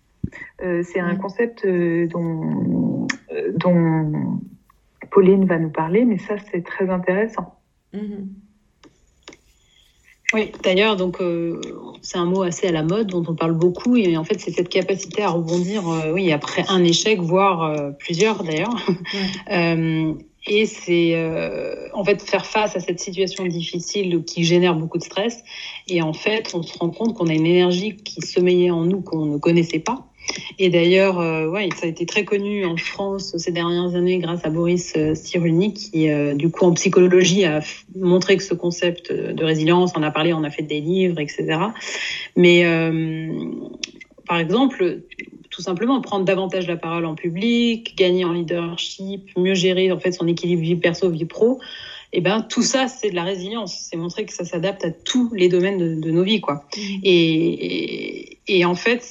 C'est 0.60 1.00
un 1.00 1.16
concept 1.16 1.68
dont, 1.68 3.08
dont 3.56 4.40
Pauline 5.12 5.46
va 5.46 5.60
nous 5.60 5.70
parler, 5.70 6.04
mais 6.04 6.18
ça, 6.18 6.36
c'est 6.52 6.64
très 6.64 6.90
intéressant. 6.90 7.60
Mm-hmm. 7.94 8.26
Oui, 10.36 10.52
d'ailleurs, 10.62 10.98
donc 10.98 11.22
euh, 11.22 11.62
c'est 12.02 12.18
un 12.18 12.26
mot 12.26 12.42
assez 12.42 12.68
à 12.68 12.72
la 12.74 12.84
mode 12.84 13.08
dont 13.08 13.24
on 13.26 13.36
parle 13.36 13.54
beaucoup 13.54 13.96
et 13.96 14.18
en 14.18 14.26
fait 14.26 14.38
c'est 14.38 14.52
cette 14.52 14.68
capacité 14.68 15.22
à 15.22 15.30
rebondir, 15.30 15.88
euh, 15.88 16.12
oui, 16.12 16.30
après 16.34 16.66
un 16.68 16.84
échec, 16.84 17.22
voire 17.22 17.64
euh, 17.64 17.92
plusieurs 17.92 18.44
d'ailleurs. 18.44 18.76
et 20.48 20.66
c'est 20.66 21.90
en 21.94 22.04
fait 22.04 22.22
faire 22.22 22.46
face 22.46 22.76
à 22.76 22.82
cette 22.82 23.00
situation 23.00 23.46
difficile 23.46 24.26
qui 24.26 24.44
génère 24.44 24.76
beaucoup 24.76 24.98
de 24.98 25.04
stress. 25.04 25.42
Et 25.88 26.02
en 26.02 26.12
fait, 26.12 26.52
on 26.54 26.64
se 26.64 26.78
rend 26.78 26.90
compte 26.90 27.16
qu'on 27.16 27.28
a 27.28 27.34
une 27.34 27.46
énergie 27.46 27.96
qui 27.96 28.20
sommeillait 28.20 28.72
en 28.72 28.84
nous 28.84 29.00
qu'on 29.00 29.26
ne 29.26 29.38
connaissait 29.38 29.80
pas 29.80 30.06
et 30.58 30.70
d'ailleurs, 30.70 31.20
euh, 31.20 31.48
ouais, 31.48 31.70
ça 31.76 31.86
a 31.86 31.90
été 31.90 32.06
très 32.06 32.24
connu 32.24 32.66
en 32.66 32.78
France 32.78 33.36
ces 33.38 33.52
dernières 33.52 33.96
années 33.96 34.20
grâce 34.20 34.46
à 34.46 34.50
Boris 34.50 34.94
euh, 34.96 35.16
Cyrulnik, 35.16 35.76
qui, 35.76 36.10
euh, 36.10 36.34
du 36.34 36.50
coup, 36.50 36.66
en 36.66 36.74
psychologie, 36.74 37.46
a 37.46 37.62
montré 37.96 38.38
que 38.38 38.44
ce 38.44 38.54
concept 38.54 39.12
de 39.12 39.44
résilience, 39.44 39.94
on 39.96 40.04
a 40.04 40.12
parlé, 40.12 40.34
on 40.34 40.44
a 40.44 40.50
fait 40.50 40.64
des 40.64 40.80
livres, 40.80 41.20
etc. 41.20 41.58
Mais, 42.36 42.64
par 44.28 44.40
exemple, 44.40 45.02
tout 45.50 45.62
simplement 45.62 46.02
prendre 46.02 46.26
davantage 46.26 46.68
la 46.68 46.78
parole 46.78 47.06
en 47.06 47.16
public, 47.16 47.96
gagner 47.98 48.26
en 48.26 48.34
leadership, 48.34 49.30
mieux 49.38 49.54
gérer 49.54 49.92
en 49.92 50.00
fait 50.00 50.12
son 50.12 50.28
équilibre 50.28 50.62
vie 50.62 50.76
perso 50.76 51.10
vie 51.10 51.26
pro. 51.26 51.60
Et 52.14 52.20
eh 52.20 52.22
ben 52.22 52.42
tout 52.42 52.62
ça 52.62 52.88
c'est 52.88 53.10
de 53.10 53.16
la 53.16 53.24
résilience, 53.24 53.88
c'est 53.90 53.98
montrer 53.98 54.26
que 54.26 54.32
ça 54.32 54.46
s'adapte 54.46 54.86
à 54.86 54.92
tous 54.92 55.34
les 55.34 55.50
domaines 55.50 56.00
de, 56.00 56.12
nos 56.12 56.24
vies 56.24 56.40
quoi. 56.40 56.66
Mmh. 56.78 56.80
Et, 57.04 57.66
et, 57.66 58.38
et, 58.48 58.66
en 58.66 58.76
fait 58.76 59.04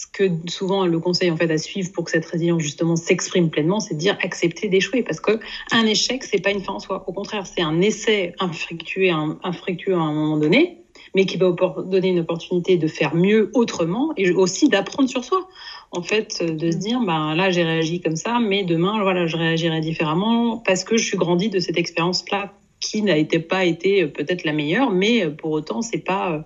ce 0.00 0.06
que 0.06 0.30
souvent 0.48 0.86
le 0.86 0.98
conseil 0.98 1.30
en 1.30 1.36
fait 1.36 1.50
à 1.50 1.58
suivre 1.58 1.92
pour 1.92 2.04
que 2.04 2.10
cette 2.10 2.24
résilience 2.24 2.62
justement 2.62 2.96
s'exprime 2.96 3.50
pleinement, 3.50 3.80
c'est 3.80 3.94
de 3.94 3.98
dire 3.98 4.16
accepter 4.22 4.68
d'échouer 4.68 5.02
parce 5.02 5.20
que 5.20 5.38
un 5.72 5.84
échec 5.84 6.24
c'est 6.24 6.42
pas 6.42 6.50
une 6.50 6.62
fin 6.62 6.72
en 6.72 6.78
soi. 6.78 7.04
Au 7.06 7.12
contraire, 7.12 7.46
c'est 7.46 7.60
un 7.60 7.82
essai 7.82 8.32
infructueux, 8.38 9.10
infructueux 9.42 9.94
à 9.94 10.00
un 10.00 10.14
moment 10.14 10.38
donné, 10.38 10.78
mais 11.14 11.26
qui 11.26 11.36
va 11.36 11.54
donner 11.84 12.08
une 12.08 12.20
opportunité 12.20 12.78
de 12.78 12.86
faire 12.86 13.14
mieux 13.14 13.50
autrement 13.52 14.12
et 14.16 14.30
aussi 14.30 14.70
d'apprendre 14.70 15.10
sur 15.10 15.22
soi. 15.22 15.46
En 15.90 16.02
fait, 16.02 16.42
de 16.42 16.70
se 16.70 16.78
dire, 16.78 17.00
ben 17.00 17.34
là 17.34 17.50
j'ai 17.50 17.62
réagi 17.62 18.00
comme 18.00 18.16
ça, 18.16 18.38
mais 18.40 18.64
demain 18.64 19.02
voilà 19.02 19.26
je 19.26 19.36
réagirai 19.36 19.80
différemment 19.80 20.56
parce 20.56 20.82
que 20.82 20.96
je 20.96 21.04
suis 21.04 21.18
grandi 21.18 21.50
de 21.50 21.58
cette 21.58 21.76
expérience-là 21.76 22.54
qui 22.80 23.02
n'a 23.02 23.18
été 23.18 23.38
pas 23.38 23.66
été 23.66 24.06
peut-être 24.06 24.44
la 24.44 24.54
meilleure, 24.54 24.90
mais 24.90 25.28
pour 25.28 25.50
autant 25.50 25.82
c'est 25.82 25.98
pas 25.98 26.32
euh, 26.32 26.40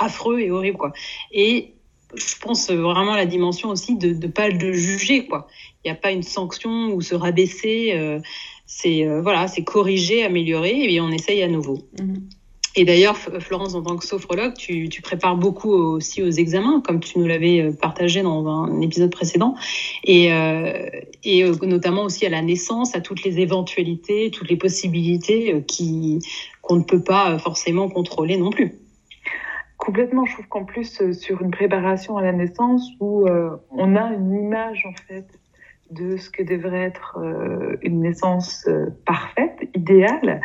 affreux 0.00 0.40
et 0.40 0.50
horrible 0.50 0.78
quoi. 0.78 0.92
Et 1.30 1.74
je 2.14 2.34
pense 2.40 2.70
vraiment 2.70 3.12
à 3.12 3.16
la 3.16 3.26
dimension 3.26 3.68
aussi 3.68 3.96
de 3.96 4.08
ne 4.14 4.26
pas 4.30 4.48
le 4.48 4.72
juger 4.72 5.26
quoi. 5.26 5.46
Il 5.84 5.90
n'y 5.90 5.96
a 5.96 6.00
pas 6.00 6.10
une 6.10 6.22
sanction 6.22 6.92
ou 6.92 7.00
se 7.00 7.14
rabaisser. 7.14 7.92
Euh, 7.94 8.18
c'est 8.68 9.06
euh, 9.06 9.20
voilà, 9.22 9.48
c'est 9.48 9.64
corriger, 9.64 10.22
améliorer 10.22 10.92
et 10.92 11.00
on 11.00 11.10
essaye 11.10 11.42
à 11.42 11.48
nouveau. 11.48 11.78
Mhm. 11.98 12.28
Et 12.76 12.84
d'ailleurs, 12.84 13.16
Florence, 13.16 13.74
en 13.74 13.82
tant 13.82 13.96
que 13.96 14.06
sophrologue, 14.06 14.54
tu, 14.54 14.88
tu, 14.88 15.02
prépares 15.02 15.36
beaucoup 15.36 15.72
aussi 15.72 16.22
aux 16.22 16.30
examens, 16.30 16.80
comme 16.80 17.00
tu 17.00 17.18
nous 17.18 17.26
l'avais 17.26 17.60
euh, 17.60 17.72
partagé 17.72 18.22
dans 18.22 18.46
un 18.46 18.80
épisode 18.82 19.10
précédent, 19.10 19.56
et, 20.04 20.32
euh, 20.32 20.88
et 21.24 21.50
notamment 21.62 22.04
aussi 22.04 22.24
à 22.26 22.28
la 22.28 22.42
naissance, 22.42 22.94
à 22.94 23.00
toutes 23.00 23.24
les 23.24 23.40
éventualités, 23.40 24.30
toutes 24.30 24.50
les 24.50 24.56
possibilités 24.56 25.64
qui 25.66 26.20
qu'on 26.60 26.76
ne 26.76 26.84
peut 26.84 27.02
pas 27.02 27.38
forcément 27.38 27.88
contrôler 27.88 28.36
non 28.36 28.50
plus. 28.50 28.78
Complètement, 29.88 30.26
je 30.26 30.34
trouve 30.34 30.48
qu'en 30.48 30.64
plus, 30.66 31.00
euh, 31.00 31.14
sur 31.14 31.40
une 31.40 31.50
préparation 31.50 32.18
à 32.18 32.22
la 32.22 32.32
naissance 32.32 32.90
où 33.00 33.26
euh, 33.26 33.56
on 33.70 33.96
a 33.96 34.12
une 34.12 34.34
image 34.34 34.84
en 34.84 34.92
fait 34.92 35.24
de 35.90 36.18
ce 36.18 36.28
que 36.28 36.42
devrait 36.42 36.82
être 36.82 37.16
euh, 37.16 37.78
une 37.80 38.02
naissance 38.02 38.68
parfaite, 39.06 39.66
idéale, 39.74 40.42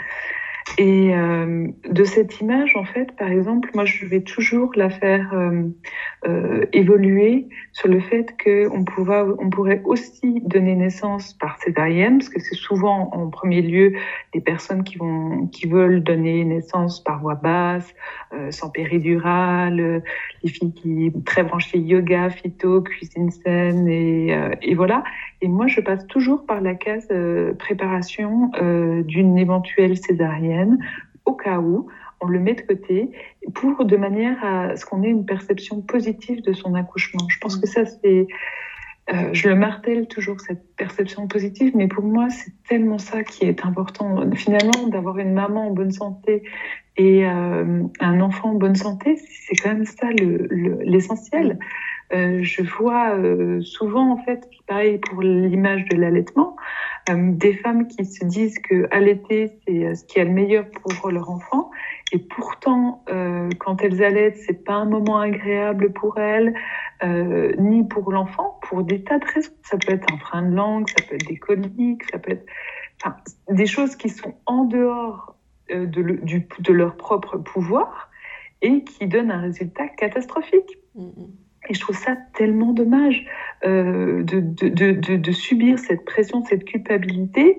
et 0.77 1.15
euh, 1.15 1.67
de 1.87 2.03
cette 2.03 2.39
image, 2.41 2.75
en 2.75 2.83
fait, 2.83 3.15
par 3.15 3.29
exemple, 3.29 3.69
moi, 3.75 3.85
je 3.85 4.05
vais 4.05 4.21
toujours 4.21 4.71
la 4.75 4.89
faire 4.89 5.31
euh, 5.33 5.63
euh, 6.27 6.65
évoluer 6.73 7.47
sur 7.73 7.89
le 7.89 7.99
fait 7.99 8.35
qu'on 8.43 8.83
on 8.95 9.49
pourrait 9.49 9.81
aussi 9.85 10.41
donner 10.45 10.75
naissance 10.75 11.33
par 11.33 11.57
césarienne, 11.59 12.17
parce 12.17 12.29
que 12.29 12.39
c'est 12.39 12.55
souvent, 12.55 13.09
en 13.13 13.29
premier 13.29 13.61
lieu, 13.61 13.93
les 14.33 14.41
personnes 14.41 14.83
qui 14.83 14.97
vont, 14.97 15.47
qui 15.47 15.67
veulent 15.67 16.01
donner 16.01 16.43
naissance 16.43 17.03
par 17.03 17.21
voie 17.21 17.35
basse, 17.35 17.93
euh, 18.33 18.49
sans 18.49 18.69
péridurale, 18.69 20.01
les 20.43 20.49
filles 20.49 20.73
qui 20.73 21.11
très 21.25 21.43
branchées 21.43 21.77
yoga, 21.79 22.29
phyto, 22.29 22.81
cuisine 22.81 23.29
saine, 23.29 23.87
et, 23.87 24.35
euh, 24.35 24.55
et 24.61 24.73
voilà. 24.73 25.03
Et 25.43 25.49
moi, 25.49 25.67
je 25.67 25.81
passe 25.81 26.07
toujours 26.07 26.45
par 26.45 26.61
la 26.61 26.73
case 26.73 27.05
euh, 27.11 27.53
préparation 27.53 28.49
euh, 28.61 29.03
d'une 29.03 29.37
éventuelle 29.37 29.97
césarienne, 29.97 30.79
au 31.25 31.33
cas 31.33 31.59
où 31.59 31.89
on 32.21 32.27
le 32.27 32.39
met 32.39 32.53
de 32.53 32.61
côté, 32.61 33.11
pour 33.53 33.83
de 33.83 33.97
manière 33.97 34.41
à 34.41 34.77
ce 34.77 34.85
qu'on 34.85 35.03
ait 35.03 35.09
une 35.09 35.25
perception 35.25 35.81
positive 35.81 36.41
de 36.43 36.53
son 36.53 36.75
accouchement. 36.75 37.27
Je 37.27 37.37
pense 37.39 37.57
que 37.57 37.67
ça, 37.67 37.83
c'est 37.83 38.25
euh, 39.13 39.33
je 39.33 39.49
le 39.49 39.55
martèle 39.55 40.07
toujours, 40.07 40.39
cette 40.39 40.63
perception 40.77 41.27
positive, 41.27 41.73
mais 41.75 41.89
pour 41.89 42.05
moi, 42.05 42.29
c'est 42.29 42.53
tellement 42.69 42.97
ça 42.97 43.25
qui 43.25 43.43
est 43.43 43.65
important. 43.65 44.31
Finalement, 44.35 44.87
d'avoir 44.87 45.17
une 45.17 45.33
maman 45.33 45.67
en 45.67 45.71
bonne 45.71 45.91
santé 45.91 46.43
et 46.95 47.25
un 47.25 48.21
enfant 48.21 48.51
en 48.51 48.55
bonne 48.55 48.75
santé, 48.75 49.17
c'est 49.17 49.55
quand 49.55 49.73
même 49.73 49.85
ça 49.85 50.07
l'essentiel. 50.85 51.47
Le, 51.49 51.65
je 52.13 52.61
vois 52.61 53.15
euh, 53.15 53.61
souvent, 53.61 54.11
en 54.11 54.17
fait, 54.17 54.47
pareil 54.67 54.99
pour 54.99 55.21
l'image 55.21 55.85
de 55.85 55.97
l'allaitement, 55.97 56.55
euh, 57.09 57.31
des 57.31 57.53
femmes 57.53 57.87
qui 57.87 58.05
se 58.05 58.23
disent 58.25 58.59
que 58.59 58.87
allaiter, 58.91 59.59
c'est 59.65 59.95
ce 59.95 60.05
qui 60.05 60.19
est 60.19 60.25
le 60.25 60.31
meilleur 60.31 60.65
pour 60.69 61.09
leur 61.09 61.29
enfant. 61.29 61.71
Et 62.11 62.19
pourtant, 62.19 63.03
quand 63.59 63.81
elles 63.81 64.03
allaitent, 64.03 64.37
c'est 64.37 64.63
pas 64.63 64.73
un 64.73 64.85
moment 64.85 65.17
agréable 65.17 65.91
pour 65.93 66.19
elles, 66.19 66.53
ni 67.57 67.83
pour 67.87 68.11
l'enfant, 68.11 68.59
pour 68.61 68.83
des 68.83 69.03
tas 69.03 69.17
de 69.17 69.25
raisons. 69.25 69.51
Ça 69.63 69.77
peut 69.77 69.93
être 69.93 70.13
un 70.13 70.17
frein 70.19 70.43
de 70.43 70.55
langue, 70.55 70.87
ça 70.89 71.03
peut 71.09 71.15
être 71.15 71.25
des 71.25 71.37
coliques, 71.37 72.03
ça 72.11 72.19
peut 72.19 72.33
être 72.33 72.45
des 73.49 73.65
choses 73.65 73.95
qui 73.95 74.09
sont 74.09 74.35
en 74.45 74.65
dehors 74.65 75.35
de, 75.69 76.71
leur 76.71 76.97
propre 76.97 77.37
pouvoir 77.37 78.11
et 78.61 78.83
qui 78.83 79.07
donnent 79.07 79.31
un 79.31 79.41
résultat 79.41 79.87
catastrophique. 79.87 80.77
Mm, 80.93 81.05
mm. 81.05 81.42
Et 81.69 81.73
je 81.73 81.79
trouve 81.79 81.97
ça 81.97 82.17
tellement 82.35 82.73
dommage 82.73 83.25
euh, 83.65 84.23
de, 84.23 85.31
subir 85.31 85.79
cette 85.79 86.03
pression, 86.05 86.43
cette 86.45 86.65
culpabilité, 86.65 87.57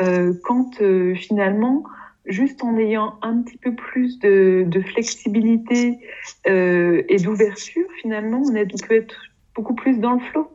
euh, 0.00 0.34
quand 0.44 0.80
euh, 0.80 1.14
finalement, 1.14 1.84
juste 2.26 2.64
en 2.64 2.76
ayant 2.78 3.18
un 3.22 3.42
petit 3.42 3.58
peu 3.58 3.74
plus 3.74 4.18
de, 4.18 4.82
flexibilité 4.86 5.98
et 6.46 7.16
d'ouverture, 7.22 7.86
finalement, 8.00 8.42
on 8.44 8.54
est, 8.54 8.66
peut 8.86 8.96
être 8.96 9.16
beaucoup 9.54 9.74
plus 9.74 9.98
dans 9.98 10.14
le 10.14 10.20
flot. 10.20 10.50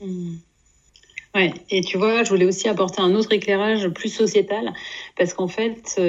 Mmh. 0.00 0.36
Ouais, 1.34 1.52
et 1.70 1.82
tu 1.82 1.98
vois, 1.98 2.24
je 2.24 2.30
voulais 2.30 2.46
aussi 2.46 2.68
apporter 2.68 3.02
un 3.02 3.14
autre 3.14 3.32
éclairage 3.32 3.88
plus 3.88 4.08
sociétal, 4.08 4.72
parce 5.16 5.34
qu'en 5.34 5.48
fait, 5.48 6.00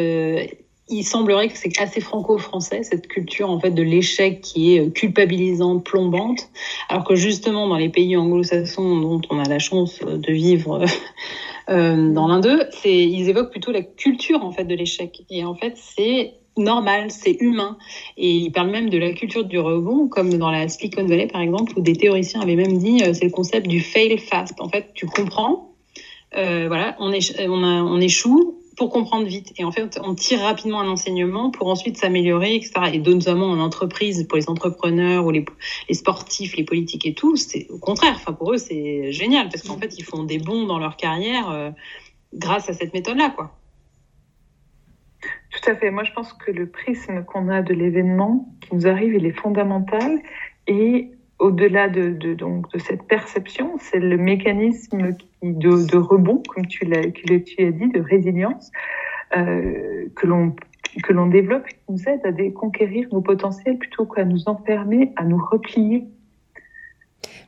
il 0.89 1.03
semblerait 1.03 1.49
que 1.49 1.57
c'est 1.57 1.79
assez 1.79 2.01
franco-français 2.01 2.83
cette 2.83 3.07
culture 3.07 3.49
en 3.49 3.59
fait 3.59 3.71
de 3.71 3.83
l'échec 3.83 4.41
qui 4.41 4.75
est 4.75 4.91
culpabilisante, 4.93 5.85
plombante, 5.85 6.49
alors 6.89 7.03
que 7.03 7.15
justement 7.15 7.67
dans 7.67 7.77
les 7.77 7.89
pays 7.89 8.17
anglo-saxons 8.17 8.97
dont 8.99 9.21
on 9.29 9.39
a 9.39 9.47
la 9.47 9.59
chance 9.59 9.99
de 9.99 10.31
vivre 10.31 10.83
euh, 11.69 12.11
dans 12.11 12.27
l'un 12.27 12.39
d'eux, 12.39 12.63
ils 12.83 13.29
évoquent 13.29 13.51
plutôt 13.51 13.71
la 13.71 13.83
culture 13.83 14.43
en 14.43 14.51
fait 14.51 14.65
de 14.65 14.75
l'échec 14.75 15.23
et 15.29 15.45
en 15.45 15.55
fait 15.55 15.73
c'est 15.75 16.33
normal, 16.57 17.09
c'est 17.09 17.37
humain. 17.39 17.77
Et 18.17 18.31
ils 18.31 18.51
parlent 18.51 18.69
même 18.69 18.89
de 18.89 18.97
la 18.97 19.13
culture 19.13 19.45
du 19.45 19.57
rebond, 19.59 20.07
comme 20.07 20.37
dans 20.37 20.51
la 20.51 20.67
Silicon 20.67 21.05
Valley 21.05 21.27
par 21.27 21.41
exemple, 21.41 21.73
où 21.77 21.81
des 21.81 21.93
théoriciens 21.93 22.41
avaient 22.41 22.55
même 22.55 22.77
dit 22.77 23.03
euh, 23.03 23.13
c'est 23.13 23.25
le 23.25 23.31
concept 23.31 23.67
du 23.67 23.79
fail 23.79 24.17
fast. 24.17 24.59
En 24.59 24.69
fait, 24.69 24.91
tu 24.93 25.05
comprends, 25.05 25.73
euh, 26.35 26.65
voilà, 26.67 26.95
on 26.99 27.11
échoue, 28.01 28.58
pour 28.79 28.89
comprendre 28.89 29.27
vite. 29.27 29.53
Et 29.57 29.65
en 29.65 29.73
fait, 29.73 29.99
on 30.01 30.15
tire 30.15 30.39
rapidement 30.39 30.79
un 30.79 30.87
enseignement 30.87 31.51
pour 31.51 31.67
ensuite 31.67 31.97
s'améliorer, 31.97 32.55
etc. 32.55 32.71
Et 32.93 32.99
notamment 32.99 33.47
en 33.47 33.59
entreprise, 33.59 34.25
pour 34.25 34.37
les 34.37 34.49
entrepreneurs 34.49 35.25
ou 35.25 35.31
les, 35.31 35.45
sportifs, 35.91 36.55
les 36.55 36.63
politiques 36.63 37.05
et 37.05 37.13
tout, 37.13 37.35
c'est 37.35 37.67
au 37.69 37.77
contraire. 37.77 38.13
Enfin, 38.15 38.31
pour 38.31 38.53
eux, 38.53 38.57
c'est 38.57 39.11
génial 39.11 39.49
parce 39.49 39.67
qu'en 39.67 39.77
fait, 39.77 39.99
ils 39.99 40.05
font 40.05 40.23
des 40.23 40.39
bons 40.39 40.65
dans 40.65 40.79
leur 40.79 40.95
carrière 40.95 41.49
euh, 41.49 41.71
grâce 42.33 42.69
à 42.69 42.73
cette 42.73 42.93
méthode-là, 42.93 43.33
quoi. 43.35 43.53
Tout 45.51 45.69
à 45.69 45.75
fait. 45.75 45.91
Moi, 45.91 46.05
je 46.05 46.13
pense 46.13 46.31
que 46.31 46.49
le 46.49 46.69
prisme 46.69 47.25
qu'on 47.25 47.49
a 47.49 47.61
de 47.61 47.73
l'événement 47.73 48.47
qui 48.61 48.75
nous 48.75 48.87
arrive, 48.87 49.13
il 49.13 49.25
est 49.25 49.37
fondamental. 49.37 50.19
Et 50.67 51.11
au-delà 51.37 51.89
de, 51.89 52.11
de, 52.11 52.33
donc, 52.33 52.71
de 52.71 52.79
cette 52.79 53.03
perception, 53.03 53.77
c'est 53.77 53.99
le 53.99 54.17
mécanisme 54.17 55.17
de, 55.41 55.97
rebond, 55.97 56.41
comme 56.47 56.65
tu 56.67 56.85
l'as, 56.85 57.09
tu 57.11 57.33
as 57.33 57.71
dit, 57.71 57.87
de 57.89 58.01
résilience, 58.01 58.71
euh, 59.37 60.07
que 60.15 60.27
l'on 60.27 60.55
que 61.03 61.13
l'on 61.13 61.27
développe 61.27 61.67
qui 61.67 61.77
nous 61.87 62.01
aide 62.07 62.21
à 62.25 62.31
conquérir 62.51 63.07
nos 63.11 63.21
potentiels 63.21 63.77
plutôt 63.77 64.05
qu'à 64.05 64.25
nous 64.25 64.49
enfermer, 64.49 65.13
à 65.17 65.23
nous 65.23 65.37
replier. 65.37 66.07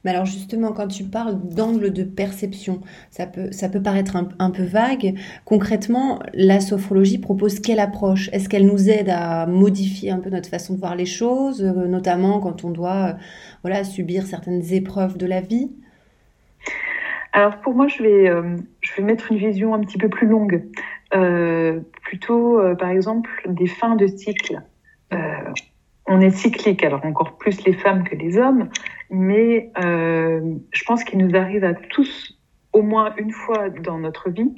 Mais 0.04 0.12
alors 0.12 0.26
justement, 0.26 0.74
quand 0.74 0.88
tu 0.88 1.04
parles 1.04 1.40
d'angle 1.40 1.94
de 1.94 2.04
perception, 2.04 2.82
ça 3.10 3.28
peut, 3.28 3.52
ça 3.52 3.70
peut 3.70 3.82
paraître 3.82 4.16
un, 4.16 4.50
peu 4.50 4.64
vague. 4.64 5.16
Concrètement, 5.46 6.20
la 6.34 6.60
sophrologie 6.60 7.20
propose 7.20 7.60
quelle 7.60 7.80
approche? 7.80 8.30
Est-ce 8.34 8.50
qu'elle 8.50 8.66
nous 8.66 8.90
aide 8.90 9.10
à 9.10 9.46
modifier 9.46 10.12
un 10.12 10.20
peu 10.20 10.30
notre 10.30 10.50
façon 10.50 10.74
de 10.74 10.80
voir 10.80 10.96
les 10.96 11.06
choses, 11.06 11.64
euh, 11.64 11.88
notamment 11.88 12.40
quand 12.40 12.64
on 12.64 12.72
doit 12.72 13.10
euh, 13.10 13.14
voilà, 13.64 13.84
subir 13.84 14.26
certaines 14.26 14.74
épreuves 14.74 15.18
de 15.18 15.26
la 15.28 15.42
vie? 15.42 15.72
Alors 17.34 17.58
pour 17.62 17.74
moi, 17.74 17.88
je 17.88 18.04
vais, 18.04 18.30
euh, 18.30 18.58
je 18.82 18.94
vais 18.96 19.04
mettre 19.04 19.32
une 19.32 19.38
vision 19.38 19.74
un 19.74 19.80
petit 19.80 19.98
peu 19.98 20.10
plus 20.10 20.28
longue, 20.28 20.64
plutôt 22.04 22.62
par 22.78 22.90
exemple 22.90 23.30
des 23.48 23.68
fins 23.68 23.96
de 23.96 24.08
cycle. 24.08 24.62
On 26.08 26.20
est 26.20 26.32
cyclique, 26.32 26.84
alors 26.84 27.06
encore 27.06 27.38
plus 27.38 27.64
les 27.64 27.74
femmes 27.74 28.04
que 28.04 28.16
les 28.16 28.38
hommes, 28.38 28.70
mais 29.10 29.72
euh, 29.84 30.56
je 30.72 30.84
pense 30.84 31.04
qu'il 31.04 31.20
nous 31.20 31.36
arrive 31.38 31.64
à 31.64 31.74
tous, 31.74 32.38
au 32.74 32.82
moins 32.82 33.14
une 33.18 33.32
fois 33.32 33.70
dans 33.70 34.00
notre 34.00 34.30
vie, 34.30 34.54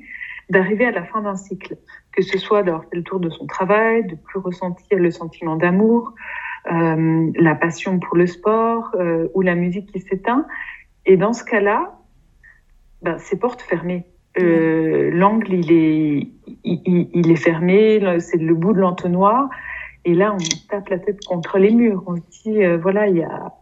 d'arriver 0.49 0.85
à 0.85 0.91
la 0.91 1.03
fin 1.03 1.21
d'un 1.21 1.35
cycle, 1.35 1.75
que 2.11 2.21
ce 2.21 2.37
soit 2.37 2.63
d'avoir 2.63 2.85
fait 2.85 2.95
le 2.95 3.03
tour 3.03 3.19
de 3.19 3.29
son 3.29 3.45
travail, 3.45 4.05
de 4.05 4.15
plus 4.15 4.39
ressentir 4.39 4.97
le 4.97 5.11
sentiment 5.11 5.55
d'amour, 5.55 6.13
euh, 6.71 7.31
la 7.35 7.55
passion 7.55 7.99
pour 7.99 8.15
le 8.15 8.25
sport 8.25 8.91
euh, 8.95 9.27
ou 9.33 9.41
la 9.41 9.55
musique 9.55 9.91
qui 9.91 9.99
s'éteint. 9.99 10.45
Et 11.05 11.17
dans 11.17 11.33
ce 11.33 11.43
cas-là, 11.43 11.99
ben, 13.03 13.17
c'est 13.19 13.39
porte 13.39 13.61
fermée. 13.61 14.05
L'angle, 14.35 15.53
il 15.53 15.71
est, 15.71 16.27
il, 16.63 17.09
il 17.13 17.31
est 17.31 17.35
fermé, 17.35 18.19
c'est 18.19 18.37
le 18.37 18.55
bout 18.55 18.73
de 18.73 18.79
l'entonnoir. 18.79 19.49
Et 20.05 20.13
là, 20.13 20.33
on 20.33 20.37
tape 20.69 20.89
la 20.89 20.99
tête 20.99 21.23
contre 21.25 21.57
les 21.57 21.71
murs. 21.71 22.03
On 22.07 22.15
se 22.17 22.21
dit, 22.43 22.63
euh, 22.63 22.77
voilà, 22.77 23.07
il 23.07 23.17
y 23.17 23.23
a, 23.23 23.53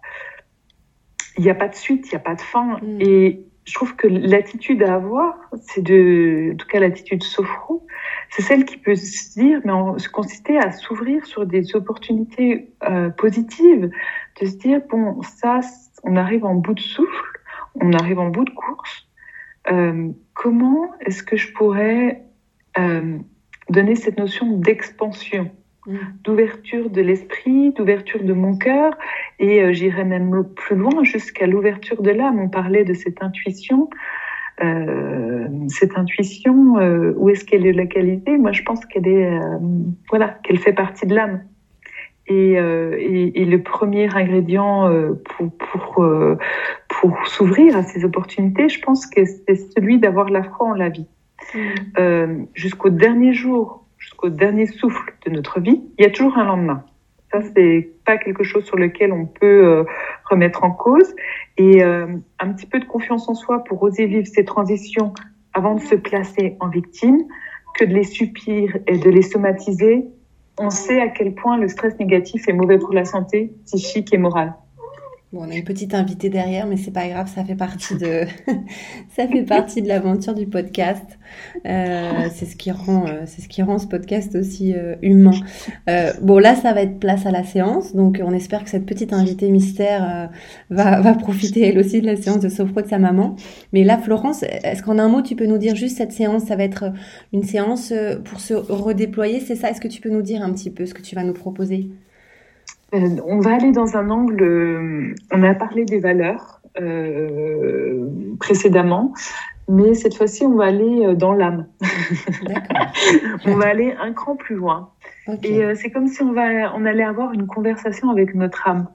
n'y 1.38 1.50
a 1.50 1.55
pas 1.55 1.67
de 1.67 1.75
suite, 1.75 2.07
il 2.07 2.15
n'y 2.15 2.15
a 2.15 2.24
pas 2.24 2.36
de 2.36 2.41
fin. 2.41 2.79
Mm. 2.81 3.01
Et 3.01 3.45
je 3.65 3.74
trouve 3.75 3.95
que 3.95 4.07
l'attitude 4.07 4.81
à 4.81 4.95
avoir, 4.95 5.36
c'est 5.62 5.83
de, 5.83 6.51
en 6.53 6.57
tout 6.57 6.67
cas 6.67 6.79
l'attitude 6.79 7.21
sophro, 7.24 7.86
c'est 8.29 8.41
celle 8.41 8.65
qui 8.65 8.77
peut 8.77 8.95
se 8.95 9.39
dire, 9.39 9.62
mais 9.65 9.71
en, 9.71 10.00
se 10.00 10.10
consister 10.10 10.57
à 10.57 10.71
s'ouvrir 10.71 11.25
sur 11.25 11.45
des 11.45 11.75
opportunités 11.75 12.74
euh, 12.89 13.10
positives, 13.10 13.91
de 14.41 14.45
se 14.45 14.55
dire 14.57 14.81
bon, 14.89 15.21
ça, 15.21 15.60
on 16.03 16.15
arrive 16.15 16.43
en 16.43 16.55
bout 16.55 16.74
de 16.74 16.79
souffle, 16.79 17.39
on 17.75 17.93
arrive 17.93 18.17
en 18.17 18.29
bout 18.29 18.45
de 18.45 18.51
course. 18.51 19.07
Euh, 19.69 20.09
comment 20.33 20.91
est-ce 21.01 21.23
que 21.23 21.37
je 21.37 21.51
pourrais 21.53 22.23
euh, 22.77 23.17
donner 23.69 23.95
cette 23.95 24.17
notion 24.17 24.57
d'expansion 24.57 25.51
Mm. 25.87 25.97
d'ouverture 26.23 26.89
de 26.91 27.01
l'esprit, 27.01 27.71
d'ouverture 27.71 28.23
de 28.23 28.33
mon 28.33 28.55
cœur, 28.55 28.93
et 29.39 29.63
euh, 29.63 29.73
j'irais 29.73 30.05
même 30.05 30.43
plus 30.55 30.75
loin 30.75 31.03
jusqu'à 31.03 31.47
l'ouverture 31.47 32.03
de 32.03 32.11
l'âme. 32.11 32.39
On 32.39 32.49
parlait 32.49 32.83
de 32.83 32.93
cette 32.93 33.23
intuition. 33.23 33.89
Euh, 34.63 35.47
cette 35.69 35.97
intuition, 35.97 36.77
euh, 36.77 37.13
où 37.17 37.29
est-ce 37.29 37.45
qu'elle 37.45 37.65
est 37.65 37.73
localisée 37.73 38.37
Moi, 38.37 38.51
je 38.51 38.61
pense 38.61 38.85
qu'elle 38.85 39.07
est, 39.07 39.39
voilà, 40.09 40.37
qu'elle 40.43 40.59
fait 40.59 40.73
partie 40.73 41.07
de 41.07 41.15
l'âme. 41.15 41.41
Et, 42.27 42.53
et, 42.53 43.41
et, 43.41 43.45
le 43.45 43.61
premier 43.61 44.07
ingrédient 44.15 44.89
pour 45.25 45.51
pour, 45.57 46.07
pour 46.87 47.27
s'ouvrir 47.27 47.75
à 47.75 47.83
ces 47.83 48.05
opportunités, 48.05 48.69
je 48.69 48.79
pense 48.79 49.05
que 49.05 49.25
c'est 49.25 49.55
celui 49.55 49.99
d'avoir 49.99 50.29
la 50.29 50.43
foi 50.43 50.67
en 50.67 50.73
la 50.73 50.89
vie. 50.89 51.07
Mm. 51.53 52.45
Jusqu'au 52.53 52.89
dernier 52.89 53.33
jour 53.33 53.81
jusqu'au 54.01 54.29
dernier 54.29 54.65
souffle 54.65 55.13
de 55.25 55.31
notre 55.31 55.59
vie, 55.59 55.81
il 55.97 56.03
y 56.03 56.07
a 56.07 56.09
toujours 56.09 56.37
un 56.37 56.45
lendemain. 56.45 56.83
Ça, 57.31 57.39
c'est 57.55 57.91
pas 58.03 58.17
quelque 58.17 58.43
chose 58.43 58.65
sur 58.65 58.77
lequel 58.77 59.13
on 59.13 59.25
peut 59.25 59.65
euh, 59.65 59.83
remettre 60.29 60.63
en 60.65 60.71
cause. 60.71 61.15
Et 61.57 61.83
euh, 61.83 62.07
un 62.39 62.51
petit 62.51 62.65
peu 62.65 62.79
de 62.79 62.85
confiance 62.85 63.29
en 63.29 63.35
soi 63.35 63.63
pour 63.63 63.81
oser 63.83 64.07
vivre 64.07 64.27
ces 64.27 64.43
transitions 64.43 65.13
avant 65.53 65.75
de 65.75 65.81
se 65.81 65.95
placer 65.95 66.57
en 66.59 66.67
victime, 66.67 67.21
que 67.75 67.85
de 67.85 67.93
les 67.93 68.03
subir 68.03 68.75
et 68.87 68.97
de 68.97 69.09
les 69.09 69.21
somatiser. 69.21 70.05
On 70.63 70.69
sait 70.69 71.01
à 71.01 71.09
quel 71.09 71.33
point 71.33 71.57
le 71.57 71.67
stress 71.67 71.97
négatif 71.97 72.47
est 72.47 72.53
mauvais 72.53 72.77
pour 72.77 72.93
la 72.93 73.03
santé 73.03 73.51
psychique 73.65 74.13
et 74.13 74.19
morale. 74.19 74.53
Bon, 75.33 75.45
on 75.47 75.50
a 75.50 75.55
une 75.55 75.63
petite 75.63 75.93
invitée 75.93 76.29
derrière, 76.29 76.67
mais 76.67 76.75
c'est 76.75 76.91
pas 76.91 77.07
grave, 77.07 77.31
ça 77.33 77.45
fait 77.45 77.55
partie 77.55 77.95
de, 77.95 78.25
ça 79.15 79.29
fait 79.29 79.43
partie 79.43 79.81
de 79.81 79.88
l'aventure 79.88 80.33
du 80.33 80.45
podcast. 80.45 81.05
Euh, 81.65 82.27
c'est 82.33 82.45
ce 82.45 82.57
qui 82.57 82.69
rend, 82.69 83.07
euh, 83.07 83.21
c'est 83.27 83.41
ce 83.41 83.47
qui 83.47 83.61
rend 83.61 83.77
ce 83.77 83.88
podcast 83.88 84.35
aussi 84.35 84.73
euh, 84.73 84.95
humain. 85.01 85.31
Bon, 86.21 86.38
là, 86.38 86.55
ça 86.55 86.73
va 86.73 86.81
être 86.81 87.00
place 87.00 87.25
à 87.25 87.31
la 87.31 87.45
séance, 87.45 87.95
donc 87.95 88.19
on 88.21 88.33
espère 88.33 88.65
que 88.65 88.69
cette 88.69 88.85
petite 88.85 89.13
invitée 89.13 89.50
mystère 89.50 90.29
va, 90.69 91.00
va 91.00 91.13
profiter 91.13 91.65
elle 91.65 91.79
aussi 91.79 92.01
de 92.01 92.07
la 92.07 92.17
séance 92.17 92.41
de 92.41 92.50
sophro 92.50 92.81
de 92.81 92.88
sa 92.88 93.00
maman. 93.00 93.38
Mais 93.71 93.85
là, 93.85 93.97
Florence, 93.97 94.43
est-ce 94.43 94.83
qu'en 94.83 95.00
un 95.00 95.07
mot, 95.07 95.21
tu 95.21 95.38
peux 95.38 95.45
nous 95.45 95.57
dire 95.57 95.77
juste 95.77 95.95
cette 95.95 96.11
séance, 96.11 96.43
ça 96.43 96.57
va 96.57 96.65
être 96.65 96.91
une 97.31 97.43
séance 97.43 97.93
pour 98.25 98.41
se 98.41 98.53
redéployer, 98.53 99.39
c'est 99.39 99.55
ça? 99.55 99.69
Est-ce 99.69 99.79
que 99.79 99.88
tu 99.88 100.01
peux 100.01 100.09
nous 100.09 100.23
dire 100.23 100.43
un 100.43 100.51
petit 100.51 100.71
peu 100.71 100.85
ce 100.85 100.93
que 100.93 101.01
tu 101.01 101.15
vas 101.15 101.23
nous 101.23 101.33
proposer? 101.33 101.89
On 102.93 103.39
va 103.39 103.55
aller 103.55 103.71
dans 103.71 103.95
un 103.98 104.10
angle. 104.10 104.43
Euh, 104.43 105.15
on 105.31 105.43
a 105.43 105.53
parlé 105.53 105.86
des 105.86 106.00
valeurs 106.00 106.62
euh, 106.79 108.07
précédemment, 108.39 109.13
mais 109.69 109.93
cette 109.93 110.15
fois-ci, 110.15 110.45
on 110.45 110.55
va 110.55 110.65
aller 110.65 111.15
dans 111.15 111.33
l'âme. 111.33 111.67
on 113.45 113.55
va 113.55 113.67
aller 113.67 113.93
un 114.00 114.13
cran 114.13 114.36
plus 114.36 114.55
loin. 114.55 114.89
Et 115.43 115.62
c'est 115.75 115.91
comme 115.91 116.07
si 116.07 116.24
on, 116.24 116.33
va, 116.33 116.75
on 116.75 116.86
allait 116.86 117.03
avoir 117.03 117.31
une 117.31 117.48
conversation 117.48 118.10
avec 118.10 118.36
notre 118.36 118.67
âme. 118.67 118.88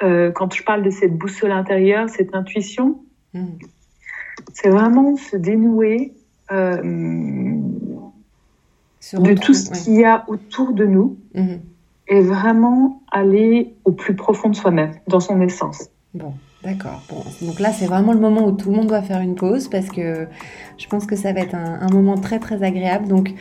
quand 0.00 0.54
je 0.54 0.62
parle 0.62 0.82
de 0.82 0.90
cette 0.90 1.16
boussole 1.18 1.52
intérieure, 1.52 2.08
cette 2.08 2.34
intuition, 2.34 3.02
hmm. 3.34 3.58
c'est 4.54 4.70
vraiment 4.70 5.16
se 5.16 5.36
dénouer 5.36 6.14
de 6.50 7.58
tout 9.34 9.54
ce 9.54 9.70
qu'il 9.84 9.94
y 9.94 10.04
a 10.04 10.24
autour 10.28 10.72
de 10.72 10.86
nous. 10.86 11.18
Hmm 11.34 11.56
et 12.12 12.20
vraiment 12.20 13.00
aller 13.10 13.74
au 13.86 13.92
plus 13.92 14.14
profond 14.14 14.50
de 14.50 14.54
soi-même, 14.54 14.92
dans 15.08 15.18
son 15.18 15.40
essence. 15.40 15.88
Bon, 16.12 16.34
d'accord. 16.62 17.00
Donc 17.40 17.58
là, 17.58 17.72
c'est 17.72 17.86
vraiment 17.86 18.12
le 18.12 18.20
moment 18.20 18.44
où 18.44 18.52
tout 18.52 18.70
le 18.70 18.76
monde 18.76 18.88
doit 18.88 19.00
faire 19.00 19.22
une 19.22 19.34
pause 19.34 19.68
parce 19.68 19.88
que 19.88 20.28
je 20.76 20.86
pense 20.88 21.06
que 21.06 21.16
ça 21.16 21.32
va 21.32 21.40
être 21.40 21.54
un, 21.54 21.88
moment 21.88 22.18
très 22.18 22.38
très 22.38 22.62
agréable. 22.62 23.08
Donc, 23.08 23.32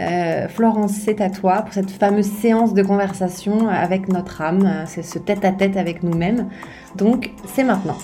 euh, 0.00 0.48
Florence, 0.48 0.94
c'est 0.94 1.20
à 1.20 1.30
toi 1.30 1.62
pour 1.62 1.72
cette 1.72 1.92
fameuse 1.92 2.26
séance 2.26 2.74
de 2.74 2.82
conversation 2.82 3.68
avec 3.68 4.08
notre 4.08 4.40
âme, 4.42 4.84
c'est 4.86 5.04
ce 5.04 5.20
tête-à-tête 5.20 5.74
-tête 5.74 5.78
avec 5.78 6.02
nous-mêmes. 6.02 6.48
Donc, 6.96 7.30
c'est 7.44 7.62
maintenant. 7.62 7.96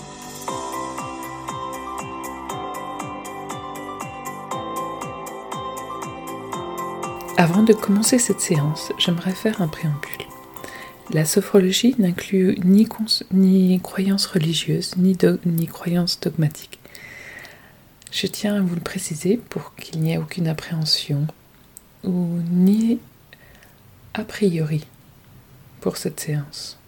Avant 7.43 7.63
de 7.63 7.73
commencer 7.73 8.19
cette 8.19 8.39
séance, 8.39 8.93
j'aimerais 8.97 9.33
faire 9.33 9.61
un 9.61 9.67
préambule. 9.67 10.25
La 11.11 11.25
sophrologie 11.25 11.93
n'inclut 11.99 12.57
ni, 12.63 12.87
croyances 13.81 14.25
religieuses, 14.27 14.95
ni, 14.95 15.17
ni 15.45 15.67
croyances 15.67 16.21
dogmatiques. 16.21 16.79
Je 18.13 18.27
tiens 18.27 18.55
à 18.55 18.61
vous 18.61 18.75
le 18.75 18.79
préciser 18.79 19.35
pour 19.35 19.75
qu'il 19.75 19.99
n'y 19.99 20.13
ait 20.13 20.17
aucune 20.17 20.47
appréhension 20.47 21.27
ou 22.05 22.39
ni 22.49 22.99
a 24.13 24.23
priori 24.23 24.87
pour 25.81 25.97
cette 25.97 26.21
séance. 26.21 26.79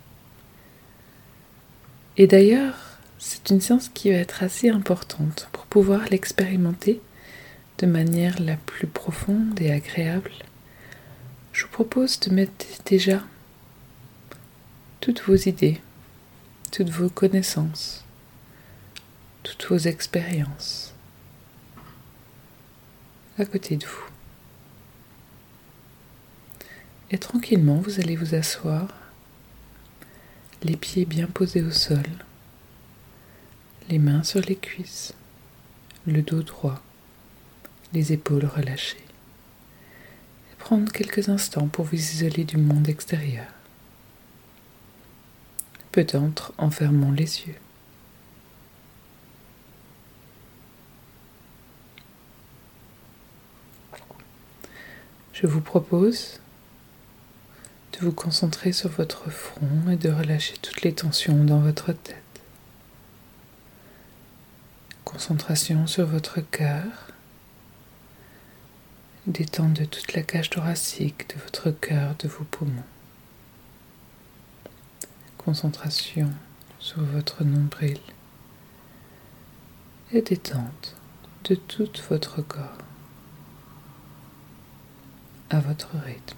Et 2.15 2.27
d'ailleurs, 2.27 2.75
c'est 3.19 3.49
une 3.49 3.59
séance 3.59 3.89
qui 3.89 4.09
va 4.09 4.19
être 4.19 4.41
assez 4.41 4.69
importante 4.69 5.49
pour 5.51 5.65
pouvoir 5.65 6.05
l'expérimenter 6.11 7.01
de 7.77 7.85
manière 7.85 8.39
la 8.41 8.55
plus 8.55 8.87
profonde 8.87 9.59
et 9.59 9.71
agréable, 9.71 10.31
je 11.51 11.63
vous 11.63 11.71
propose 11.71 12.19
de 12.21 12.31
mettre 12.31 12.65
déjà 12.85 13.21
toutes 15.01 15.21
vos 15.21 15.35
idées, 15.35 15.81
toutes 16.71 16.89
vos 16.89 17.09
connaissances, 17.09 18.03
toutes 19.43 19.65
vos 19.69 19.77
expériences 19.77 20.93
à 23.37 23.45
côté 23.45 23.75
de 23.75 23.85
vous. 23.85 24.09
Et 27.11 27.17
tranquillement, 27.17 27.75
vous 27.75 27.99
allez 27.99 28.15
vous 28.15 28.35
asseoir, 28.35 28.87
les 30.63 30.77
pieds 30.77 31.05
bien 31.05 31.27
posés 31.27 31.61
au 31.61 31.71
sol, 31.71 32.05
les 33.89 33.99
mains 33.99 34.23
sur 34.23 34.39
les 34.41 34.55
cuisses, 34.55 35.13
le 36.07 36.21
dos 36.21 36.41
droit 36.41 36.81
les 37.95 38.13
épaules 38.13 38.45
relâchées. 38.45 39.03
Et 40.51 40.55
prendre 40.59 40.91
quelques 40.91 41.29
instants 41.29 41.67
pour 41.67 41.85
vous 41.85 41.95
isoler 41.95 42.43
du 42.43 42.57
monde 42.57 42.87
extérieur. 42.89 43.47
Peut-être 45.91 46.53
en 46.57 46.69
fermant 46.69 47.11
les 47.11 47.41
yeux. 47.47 47.55
Je 55.33 55.47
vous 55.47 55.61
propose 55.61 56.39
de 57.93 57.99
vous 57.99 58.11
concentrer 58.11 58.71
sur 58.71 58.89
votre 58.89 59.29
front 59.29 59.89
et 59.89 59.95
de 59.95 60.09
relâcher 60.09 60.55
toutes 60.61 60.81
les 60.81 60.93
tensions 60.93 61.43
dans 61.43 61.59
votre 61.59 61.93
tête. 61.93 62.15
Concentration 65.03 65.87
sur 65.87 66.05
votre 66.05 66.41
cœur 66.41 67.14
détendre 69.27 69.87
toute 69.87 70.13
la 70.13 70.21
cage 70.21 70.49
thoracique 70.49 71.29
de 71.29 71.41
votre 71.41 71.71
cœur, 71.71 72.15
de 72.19 72.27
vos 72.27 72.43
poumons. 72.43 72.83
Concentration 75.37 76.31
sur 76.79 77.03
votre 77.03 77.43
nombril 77.43 77.99
et 80.11 80.21
détente 80.21 80.95
de 81.45 81.55
tout 81.55 81.89
votre 82.09 82.41
corps 82.41 82.77
à 85.49 85.59
votre 85.59 85.89
rythme. 86.05 86.37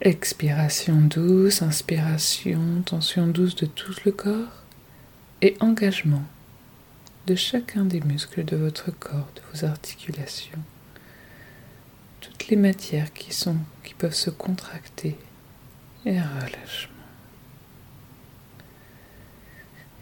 Expiration 0.00 1.00
douce, 1.00 1.62
inspiration, 1.62 2.82
tension 2.84 3.28
douce 3.28 3.54
de 3.54 3.66
tout 3.66 3.94
le 4.04 4.10
corps 4.10 4.64
et 5.42 5.56
engagement 5.60 6.24
de 7.26 7.34
chacun 7.34 7.84
des 7.84 8.00
muscles 8.00 8.44
de 8.44 8.56
votre 8.56 8.90
corps, 8.90 9.28
de 9.36 9.42
vos 9.52 9.64
articulations, 9.64 10.58
toutes 12.20 12.48
les 12.48 12.56
matières 12.56 13.12
qui 13.12 13.32
peuvent 13.96 14.14
se 14.14 14.30
contracter 14.30 15.16
et 16.04 16.20
relâchement. 16.20 16.92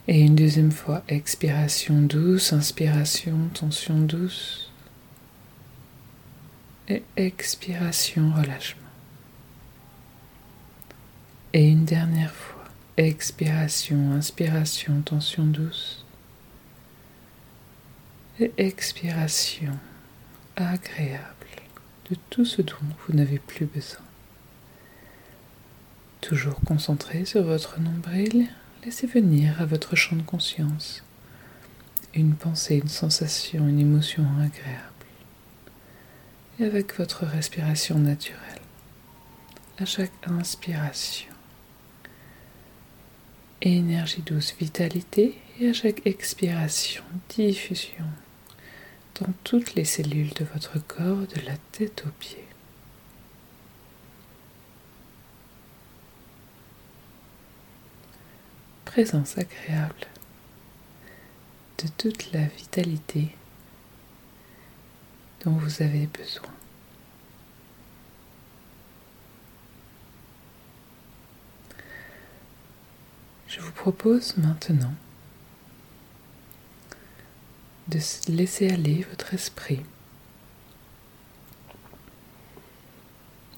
Et 0.09 0.23
une 0.23 0.35
deuxième 0.35 0.73
fois, 0.73 1.05
expiration 1.09 2.03
douce, 2.03 2.53
inspiration, 2.53 3.49
tension 3.55 4.01
douce. 4.01 4.73
Et 6.89 7.05
expiration, 7.17 8.33
relâchement. 8.33 8.83
Et 11.53 11.69
une 11.69 11.85
dernière 11.85 12.35
fois, 12.35 12.65
expiration, 12.97 14.11
inspiration, 14.13 15.01
tension 15.03 15.45
douce. 15.45 16.00
Expiration 18.57 19.76
agréable 20.57 21.46
de 22.09 22.16
tout 22.31 22.46
ce 22.46 22.62
dont 22.62 22.74
vous 23.07 23.14
n'avez 23.14 23.38
plus 23.38 23.66
besoin. 23.66 24.00
Toujours 26.22 26.59
concentré 26.62 27.26
sur 27.26 27.42
votre 27.42 27.81
nombril, 27.81 28.48
laissez 28.83 29.07
venir 29.07 29.61
à 29.61 29.66
votre 29.66 29.94
champ 29.94 30.16
de 30.16 30.22
conscience 30.22 31.03
une 32.14 32.35
pensée, 32.35 32.76
une 32.76 32.88
sensation, 32.88 33.68
une 33.68 33.79
émotion 33.79 34.24
agréable. 34.38 34.87
Et 36.59 36.64
avec 36.64 36.96
votre 36.96 37.26
respiration 37.26 37.98
naturelle, 37.98 38.62
à 39.79 39.85
chaque 39.85 40.12
inspiration, 40.26 41.33
énergie 43.61 44.22
douce, 44.22 44.55
vitalité, 44.59 45.38
et 45.61 45.68
à 45.68 45.72
chaque 45.74 46.07
expiration, 46.07 47.05
diffusion 47.29 48.07
dans 49.21 49.33
toutes 49.45 49.75
les 49.75 49.85
cellules 49.85 50.33
de 50.35 50.45
votre 50.45 50.79
corps, 50.87 51.27
de 51.35 51.41
la 51.45 51.57
tête 51.73 52.05
aux 52.07 52.11
pieds. 52.19 52.47
Présence 58.85 59.39
agréable 59.39 60.07
de 61.79 61.89
toute 61.97 62.33
la 62.33 62.45
vitalité 62.45 63.35
dont 65.45 65.53
vous 65.53 65.83
avez 65.83 66.07
besoin. 66.07 66.51
Je 73.47 73.61
vous 73.61 73.73
propose 73.73 74.37
maintenant 74.37 74.95
de 77.90 77.98
laisser 78.33 78.70
aller 78.70 79.05
votre 79.11 79.35
esprit 79.35 79.83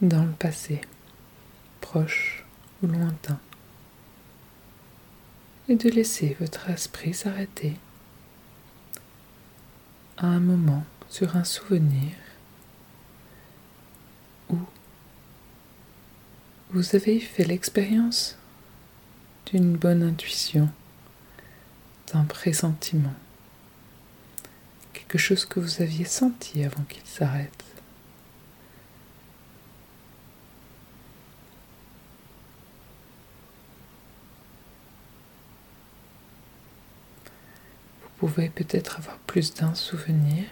dans 0.00 0.24
le 0.24 0.32
passé, 0.32 0.80
proche 1.82 2.44
ou 2.82 2.86
lointain, 2.86 3.38
et 5.68 5.76
de 5.76 5.88
laisser 5.90 6.34
votre 6.40 6.70
esprit 6.70 7.12
s'arrêter 7.12 7.76
à 10.16 10.26
un 10.26 10.40
moment 10.40 10.84
sur 11.10 11.36
un 11.36 11.44
souvenir 11.44 12.12
où 14.48 14.56
vous 16.70 16.96
avez 16.96 17.20
fait 17.20 17.44
l'expérience 17.44 18.38
d'une 19.46 19.76
bonne 19.76 20.02
intuition, 20.02 20.70
d'un 22.12 22.24
pressentiment 22.24 23.14
quelque 25.12 25.20
chose 25.20 25.44
que 25.44 25.60
vous 25.60 25.82
aviez 25.82 26.06
senti 26.06 26.64
avant 26.64 26.84
qu'il 26.84 27.04
s'arrête. 27.04 27.64
Vous 38.00 38.26
pouvez 38.26 38.48
peut-être 38.48 38.96
avoir 39.00 39.18
plus 39.18 39.52
d'un 39.52 39.74
souvenir. 39.74 40.46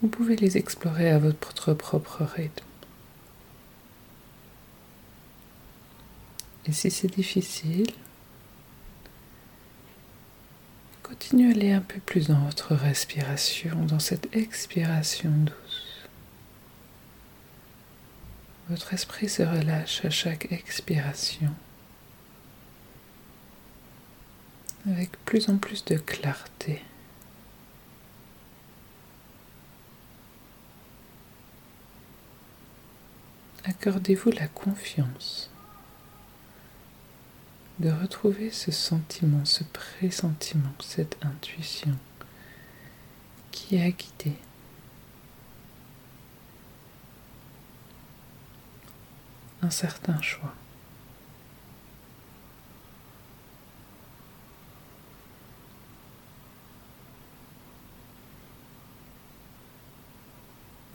Vous 0.00 0.08
pouvez 0.08 0.36
les 0.36 0.56
explorer 0.56 1.10
à 1.10 1.18
votre 1.18 1.74
propre 1.74 2.24
rythme. 2.24 2.64
Et 6.64 6.72
si 6.72 6.90
c'est 6.90 7.14
difficile, 7.14 7.92
Continuez 11.14 11.46
à 11.46 11.50
aller 11.52 11.70
un 11.70 11.80
peu 11.80 12.00
plus 12.00 12.26
dans 12.26 12.40
votre 12.40 12.74
respiration, 12.74 13.84
dans 13.84 14.00
cette 14.00 14.34
expiration 14.34 15.30
douce. 15.30 16.08
Votre 18.68 18.94
esprit 18.94 19.28
se 19.28 19.44
relâche 19.44 20.04
à 20.04 20.10
chaque 20.10 20.50
expiration 20.50 21.54
avec 24.88 25.12
plus 25.24 25.48
en 25.48 25.56
plus 25.56 25.84
de 25.84 25.98
clarté. 25.98 26.82
Accordez-vous 33.64 34.32
la 34.32 34.48
confiance 34.48 35.48
de 37.78 37.90
retrouver 37.90 38.50
ce 38.50 38.70
sentiment, 38.70 39.44
ce 39.44 39.64
pressentiment, 39.64 40.72
cette 40.80 41.16
intuition 41.24 41.96
qui 43.50 43.78
a 43.80 43.90
guidé 43.90 44.36
un 49.62 49.70
certain 49.70 50.20
choix. 50.20 50.54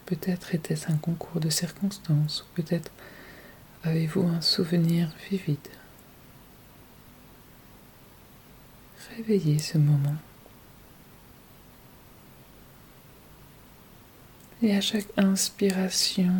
Peut-être 0.05 0.55
était-ce 0.55 0.91
un 0.91 0.97
concours 0.97 1.39
de 1.39 1.49
circonstances, 1.49 2.45
peut-être 2.55 2.91
avez-vous 3.83 4.23
un 4.27 4.41
souvenir 4.41 5.11
vivide. 5.29 5.57
Réveillez 9.19 9.59
ce 9.59 9.77
moment. 9.77 10.15
Et 14.61 14.75
à 14.75 14.81
chaque 14.81 15.07
inspiration, 15.17 16.33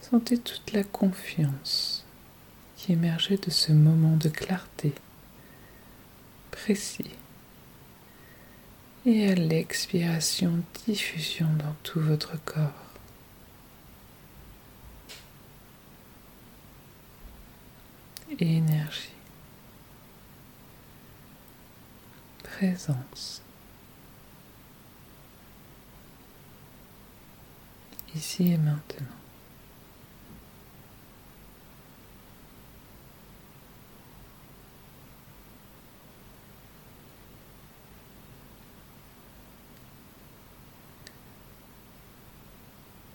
sentez 0.00 0.38
toute 0.38 0.72
la 0.72 0.84
confiance 0.84 2.04
qui 2.76 2.92
émergeait 2.92 3.36
de 3.36 3.50
ce 3.50 3.72
moment 3.72 4.16
de 4.16 4.28
clarté 4.28 4.92
précis. 6.50 7.10
Et 9.04 9.28
à 9.28 9.34
l'expiration, 9.34 10.62
diffusion 10.86 11.48
dans 11.58 11.74
tout 11.82 12.00
votre 12.00 12.42
corps. 12.44 12.92
énergie. 18.40 19.21
Ici 28.14 28.52
et 28.52 28.56
maintenant. 28.56 29.06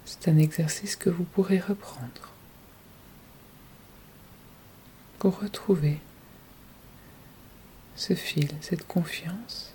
C'est 0.06 0.28
un 0.30 0.38
exercice 0.38 0.98
que 0.98 1.10
vous 1.10 1.24
pourrez 1.24 1.60
reprendre 1.60 2.34
pour 5.20 5.40
retrouver 5.40 6.00
ce 7.98 8.14
fil, 8.14 8.50
cette 8.62 8.88
confiance, 8.88 9.74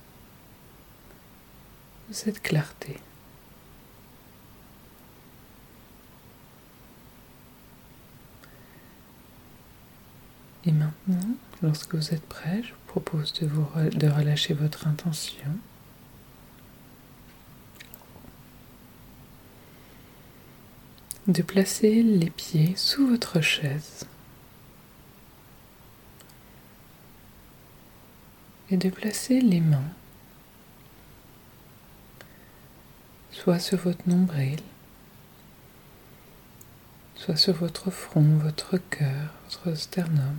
cette 2.10 2.40
clarté. 2.40 2.96
Et 10.64 10.70
maintenant, 10.70 11.34
lorsque 11.62 11.96
vous 11.96 12.14
êtes 12.14 12.24
prêt, 12.26 12.62
je 12.62 12.68
vous 12.70 13.00
propose 13.00 13.32
de, 13.34 13.48
de 13.90 14.08
relâcher 14.08 14.54
votre 14.54 14.86
intention. 14.86 15.50
De 21.26 21.42
placer 21.42 22.02
les 22.04 22.30
pieds 22.30 22.74
sous 22.76 23.08
votre 23.08 23.40
chaise. 23.40 24.06
Et 28.72 28.78
de 28.78 28.88
placer 28.88 29.40
les 29.42 29.60
mains 29.60 29.92
soit 33.30 33.58
sur 33.58 33.76
votre 33.78 34.08
nombril, 34.08 34.60
soit 37.16 37.36
sur 37.36 37.52
votre 37.54 37.90
front, 37.90 38.38
votre 38.38 38.78
cœur, 38.78 39.30
votre 39.44 39.76
sternum, 39.76 40.38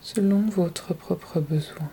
selon 0.00 0.48
votre 0.48 0.94
propre 0.94 1.40
besoin. 1.40 1.90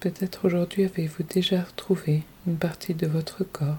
Peut-être 0.00 0.46
aujourd'hui 0.46 0.84
avez-vous 0.84 1.24
déjà 1.24 1.62
retrouvé 1.62 2.22
une 2.46 2.56
partie 2.56 2.94
de 2.94 3.06
votre 3.06 3.44
corps 3.44 3.76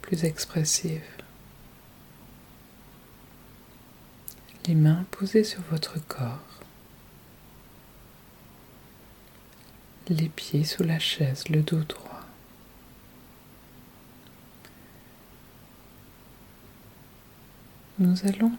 plus 0.00 0.24
expressive. 0.24 1.21
Les 4.68 4.74
mains 4.76 5.04
posées 5.10 5.42
sur 5.44 5.60
votre 5.70 5.98
corps. 6.06 6.38
Les 10.08 10.28
pieds 10.28 10.64
sous 10.64 10.84
la 10.84 10.98
chaise, 10.98 11.48
le 11.48 11.62
dos 11.62 11.82
droit. 11.82 12.20
Nous 17.98 18.26
allons 18.26 18.52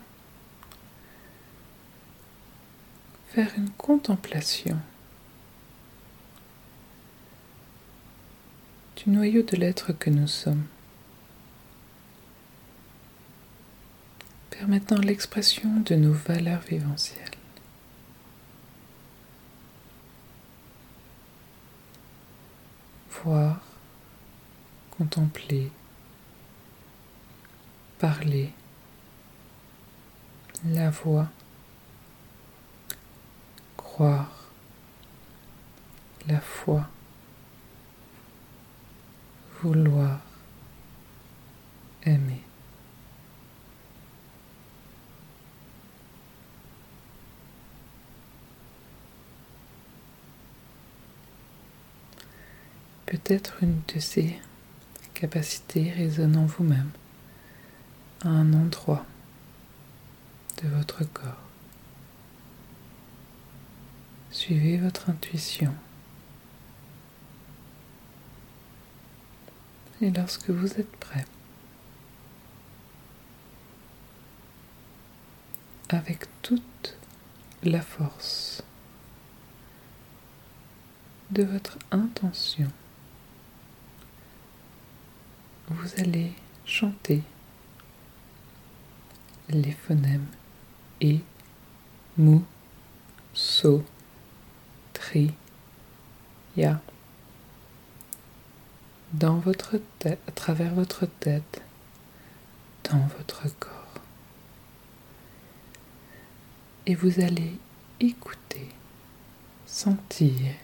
faire 3.30 3.52
une 3.58 3.70
contemplation 3.72 4.78
du 8.96 9.10
noyau 9.10 9.42
de 9.42 9.56
l'être 9.58 9.92
que 9.92 10.10
nous 10.10 10.28
sommes, 10.28 10.66
permettant 14.64 15.02
l'expression 15.02 15.82
de 15.82 15.96
nos 15.96 16.14
valeurs 16.14 16.62
vivencielles. 16.62 17.20
Voir, 23.12 23.60
contempler, 24.90 25.70
parler, 28.00 28.54
la 30.64 30.92
voix, 30.92 31.28
croire, 33.76 34.48
la 36.26 36.40
foi 36.40 36.88
vouloir 39.62 40.22
aimer. 42.06 42.53
Peut-être 53.14 53.62
une 53.62 53.80
de 53.94 54.00
ces 54.00 54.40
capacités 55.14 55.92
résonne 55.92 56.36
en 56.36 56.48
vous-même, 56.48 56.90
à 58.26 58.30
un 58.30 58.54
endroit 58.54 59.06
de 60.64 60.68
votre 60.70 61.04
corps. 61.04 61.38
Suivez 64.32 64.78
votre 64.78 65.12
intuition. 65.12 65.72
et 70.02 70.10
lorsque 70.10 70.50
vous 70.50 70.74
êtes 70.80 70.96
prêt, 70.98 71.28
avec 75.90 76.26
toute 76.42 76.98
la 77.62 77.82
force 77.82 78.64
de 81.30 81.44
votre 81.44 81.78
intention, 81.92 82.72
vous 85.74 86.02
allez 86.02 86.32
chanter 86.66 87.22
les 89.50 89.72
phonèmes 89.72 90.28
et, 91.02 91.20
mou, 92.18 92.44
so, 93.34 93.84
tri, 94.94 95.32
ya 96.56 96.80
dans 99.14 99.38
votre 99.38 99.78
tête, 100.00 100.20
à 100.28 100.32
travers 100.32 100.74
votre 100.74 101.06
tête, 101.06 101.62
dans 102.90 103.06
votre 103.18 103.48
corps. 103.60 104.02
Et 106.86 106.96
vous 106.96 107.20
allez 107.20 107.58
écouter, 108.00 108.70
sentir 109.68 110.56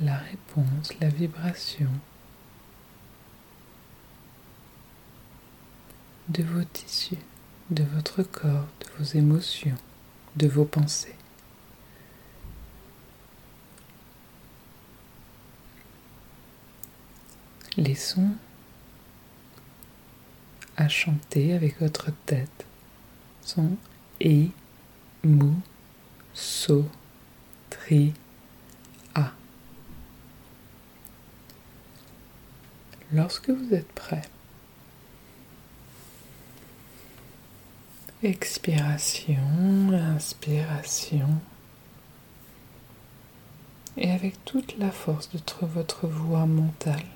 la 0.00 0.16
réponse, 0.16 0.98
la 1.00 1.08
vibration 1.08 1.90
de 6.28 6.42
vos 6.42 6.64
tissus, 6.64 7.18
de 7.70 7.82
votre 7.82 8.22
corps, 8.22 8.66
de 8.80 8.86
vos 8.98 9.16
émotions, 9.18 9.76
de 10.36 10.46
vos 10.46 10.64
pensées. 10.64 11.14
Les 17.76 17.94
sons 17.94 18.34
à 20.76 20.88
chanter 20.88 21.54
avec 21.54 21.80
votre 21.80 22.10
tête 22.26 22.66
sont 23.42 23.76
et, 24.20 24.50
mou, 25.24 25.54
so, 26.34 26.88
tri, 27.70 28.14
a. 29.14 29.32
Lorsque 33.10 33.48
vous 33.48 33.72
êtes 33.72 33.90
prêt, 33.92 34.22
expiration, 38.22 39.38
inspiration, 39.92 41.40
et 43.96 44.10
avec 44.10 44.44
toute 44.44 44.76
la 44.76 44.90
force 44.90 45.30
de 45.30 45.40
votre 45.62 46.06
voix 46.06 46.44
mentale, 46.44 47.06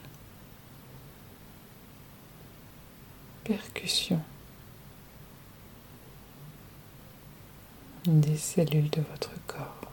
percussion 3.45 4.21
des 8.07 8.37
cellules 8.39 8.91
de 8.91 9.03
votre 9.03 9.33
corps. 9.47 9.92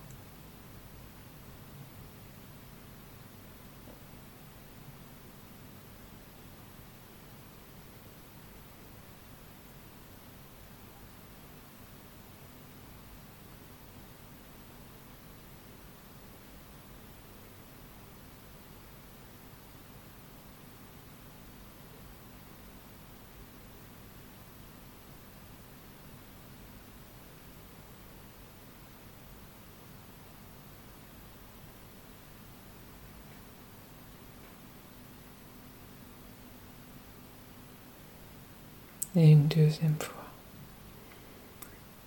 Et 39.19 39.31
une 39.31 39.49
deuxième 39.49 39.97
fois. 39.99 40.31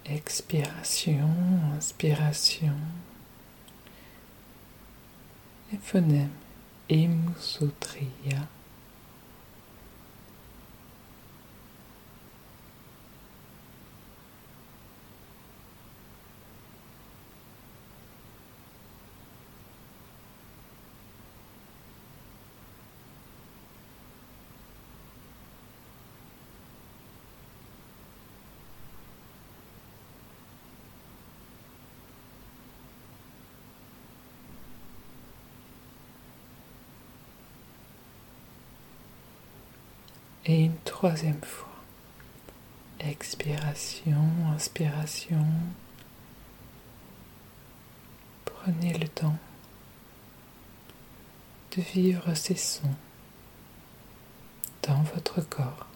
Expiration, 0.06 1.28
inspiration. 1.76 2.72
Et 5.74 5.76
phonème. 5.76 6.30
Emusotria. 6.88 8.48
Et 40.44 40.64
une 40.64 40.78
troisième 40.84 41.42
fois. 41.42 41.68
Expiration, 43.00 44.24
inspiration. 44.54 45.44
Prenez 48.44 48.96
le 48.98 49.08
temps 49.08 49.38
de 51.76 51.82
vivre 51.82 52.34
ces 52.34 52.56
sons 52.56 52.94
dans 54.82 55.02
votre 55.02 55.40
corps. 55.42 55.86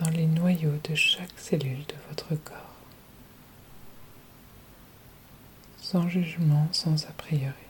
dans 0.00 0.10
les 0.10 0.26
noyaux 0.26 0.78
de 0.88 0.94
chaque 0.94 1.38
cellule 1.38 1.84
de 1.86 1.94
votre 2.08 2.34
corps. 2.42 2.74
Sans 5.78 6.08
jugement, 6.08 6.68
sans 6.72 7.04
a 7.06 7.12
priori. 7.12 7.63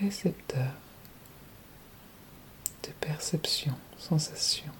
Récepteur 0.00 0.72
de 2.82 2.90
perception, 3.00 3.74
sensation, 3.96 4.72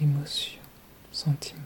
émotion, 0.00 0.60
sentiment. 1.12 1.60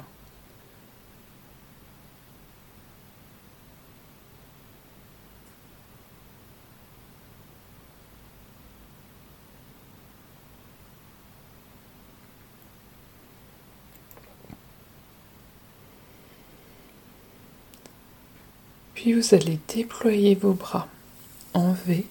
Puis 18.95 19.15
vous 19.15 19.35
allez 19.35 19.59
déployer 19.75 20.35
vos 20.35 20.53
bras 20.53 20.89
en 21.55 21.73
V 21.73 22.05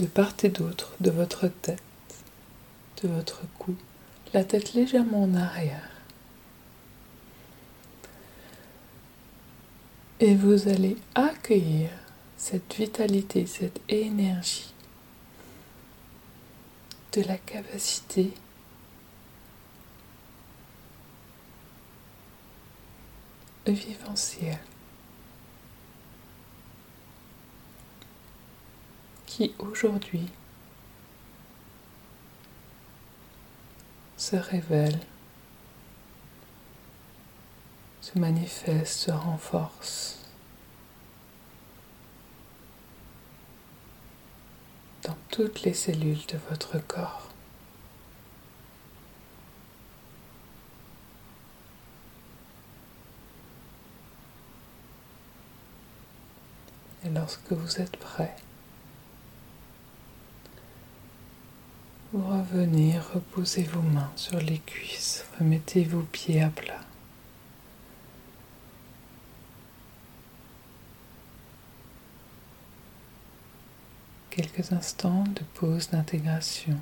de 0.00 0.06
part 0.06 0.32
et 0.42 0.48
d'autre 0.48 0.94
de 1.00 1.10
votre 1.10 1.46
tête, 1.46 1.82
de 3.02 3.08
votre 3.08 3.42
cou, 3.58 3.76
la 4.32 4.44
tête 4.44 4.72
légèrement 4.72 5.24
en 5.24 5.34
arrière. 5.34 5.90
Et 10.20 10.34
vous 10.34 10.68
allez 10.68 10.96
accueillir 11.14 11.90
cette 12.38 12.74
vitalité, 12.74 13.44
cette 13.46 13.80
énergie 13.90 14.72
de 17.12 17.22
la 17.22 17.36
capacité 17.36 18.32
vivencielle 23.66 24.58
qui 29.30 29.54
aujourd'hui 29.60 30.28
se 34.16 34.34
révèle, 34.34 34.98
se 38.00 38.18
manifeste, 38.18 38.98
se 38.98 39.12
renforce 39.12 40.18
dans 45.04 45.16
toutes 45.30 45.62
les 45.62 45.74
cellules 45.74 46.26
de 46.26 46.38
votre 46.48 46.80
corps. 46.80 47.28
Et 57.04 57.10
lorsque 57.10 57.52
vous 57.52 57.80
êtes 57.80 57.96
prêt, 57.96 58.34
revenez, 62.18 62.98
reposez 62.98 63.62
vos 63.62 63.82
mains 63.82 64.10
sur 64.16 64.38
les 64.38 64.58
cuisses, 64.58 65.24
remettez 65.38 65.84
vos 65.84 66.02
pieds 66.02 66.42
à 66.42 66.48
plat. 66.48 66.80
Quelques 74.30 74.72
instants 74.72 75.24
de 75.24 75.42
pause 75.54 75.90
d'intégration. 75.90 76.78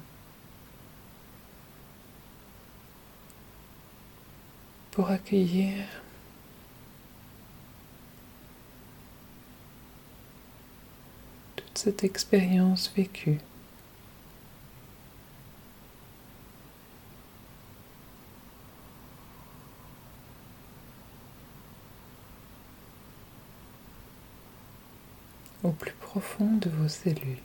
Pour 4.93 5.11
accueillir 5.11 5.85
toute 11.57 11.79
cette 11.79 12.05
expérience 12.05 12.93
vécue. 12.95 13.39
Au 25.63 25.71
plus 25.71 25.93
profond 25.93 26.57
de 26.57 26.71
vos 26.71 26.89
cellules. 26.89 27.43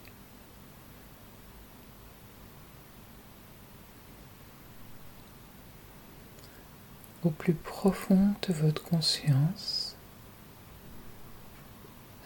au 7.23 7.29
plus 7.29 7.53
profond 7.53 8.33
de 8.47 8.53
votre 8.53 8.83
conscience 8.83 9.95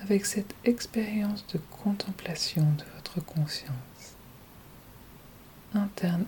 avec 0.02 0.26
cette 0.26 0.56
expérience 0.64 1.46
de 1.48 1.60
contemplation 1.84 2.64
de 2.64 2.84
votre 2.96 3.22
conscience 3.22 4.16
interne, 5.74 6.26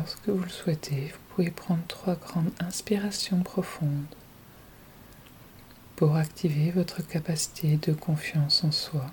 Lorsque 0.00 0.30
vous 0.30 0.42
le 0.42 0.48
souhaitez, 0.48 1.12
vous 1.12 1.34
pouvez 1.34 1.50
prendre 1.50 1.86
trois 1.86 2.14
grandes 2.14 2.50
inspirations 2.58 3.42
profondes 3.42 4.06
pour 5.94 6.16
activer 6.16 6.70
votre 6.70 7.06
capacité 7.06 7.76
de 7.76 7.92
confiance 7.92 8.64
en 8.64 8.72
soi, 8.72 9.04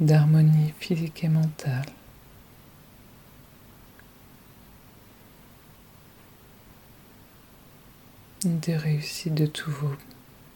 d'harmonie 0.00 0.72
physique 0.80 1.24
et 1.24 1.28
mentale. 1.28 1.84
de 8.44 8.72
réussite 8.72 9.34
de 9.34 9.46
tous 9.46 9.70
vos 9.70 9.96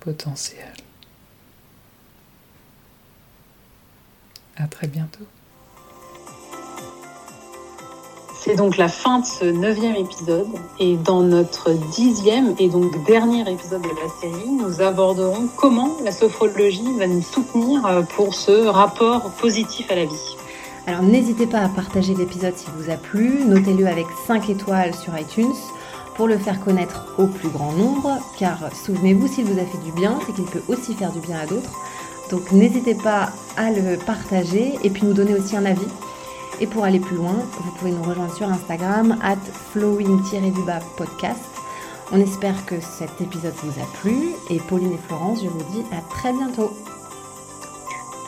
potentiels. 0.00 0.74
À 4.56 4.66
très 4.66 4.88
bientôt. 4.88 5.26
C'est 8.48 8.56
donc 8.56 8.78
la 8.78 8.88
fin 8.88 9.18
de 9.18 9.26
ce 9.26 9.44
neuvième 9.44 9.94
épisode. 9.94 10.48
Et 10.80 10.96
dans 10.96 11.20
notre 11.20 11.72
dixième 11.92 12.54
et 12.58 12.70
donc 12.70 13.04
dernier 13.04 13.42
épisode 13.42 13.82
de 13.82 13.88
la 13.88 14.08
série, 14.22 14.48
nous 14.48 14.80
aborderons 14.80 15.50
comment 15.54 15.90
la 16.02 16.12
sophrologie 16.12 16.96
va 16.98 17.06
nous 17.06 17.20
soutenir 17.20 17.84
euh, 17.84 18.00
pour 18.00 18.32
ce 18.32 18.66
rapport 18.66 19.32
positif 19.32 19.90
à 19.90 19.96
la 19.96 20.06
vie. 20.06 20.37
Alors 20.87 21.02
n'hésitez 21.02 21.46
pas 21.46 21.58
à 21.58 21.68
partager 21.68 22.14
l'épisode 22.14 22.56
s'il 22.56 22.70
vous 22.70 22.90
a 22.90 22.96
plu, 22.96 23.44
notez-le 23.44 23.87
avec 23.87 24.06
5 24.26 24.48
étoiles 24.48 24.94
sur 24.94 25.12
iTunes 25.18 25.52
pour 26.14 26.26
le 26.26 26.38
faire 26.38 26.58
connaître 26.58 27.04
au 27.18 27.26
plus 27.26 27.50
grand 27.50 27.72
nombre, 27.72 28.16
car 28.38 28.61
souvenez-vous, 28.72 29.28
s'il 29.28 29.44
vous 29.44 29.58
a 29.58 29.64
fait 29.66 29.84
du 29.84 29.92
bien, 29.92 30.18
c'est 30.24 30.34
qu'il 30.34 30.46
peut 30.46 30.62
aussi 30.68 30.94
faire 30.94 31.12
du 31.12 31.20
bien 31.20 31.38
à 31.38 31.44
d'autres. 31.44 31.78
Donc 32.30 32.50
n'hésitez 32.52 32.94
pas 32.94 33.28
à 33.58 33.70
le 33.70 33.98
partager 33.98 34.78
et 34.82 34.88
puis 34.88 35.04
nous 35.04 35.12
donner 35.12 35.34
aussi 35.34 35.54
un 35.54 35.66
avis 35.66 35.87
et 36.61 36.66
pour 36.66 36.84
aller 36.84 37.00
plus 37.00 37.16
loin, 37.16 37.37
vous 37.61 37.70
pouvez 37.72 37.92
nous 37.92 38.02
rejoindre 38.02 38.34
sur 38.34 38.48
Instagram, 38.48 39.18
at 39.22 39.37
flowing-du-bas 39.72 40.80
podcast. 40.96 41.44
On 42.11 42.20
espère 42.20 42.64
que 42.66 42.80
cet 42.80 43.20
épisode 43.20 43.54
vous 43.62 43.80
a 43.80 43.87
plu 44.00 44.30
et 44.50 44.58
Pauline 44.58 44.92
et 44.92 44.98
Florence, 45.06 45.42
je 45.42 45.48
vous 45.48 45.62
dis 45.72 45.84
à 45.92 46.00
très 46.11 46.32
bientôt. 46.32 46.72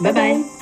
bye. 0.01 0.13
bye. 0.13 0.60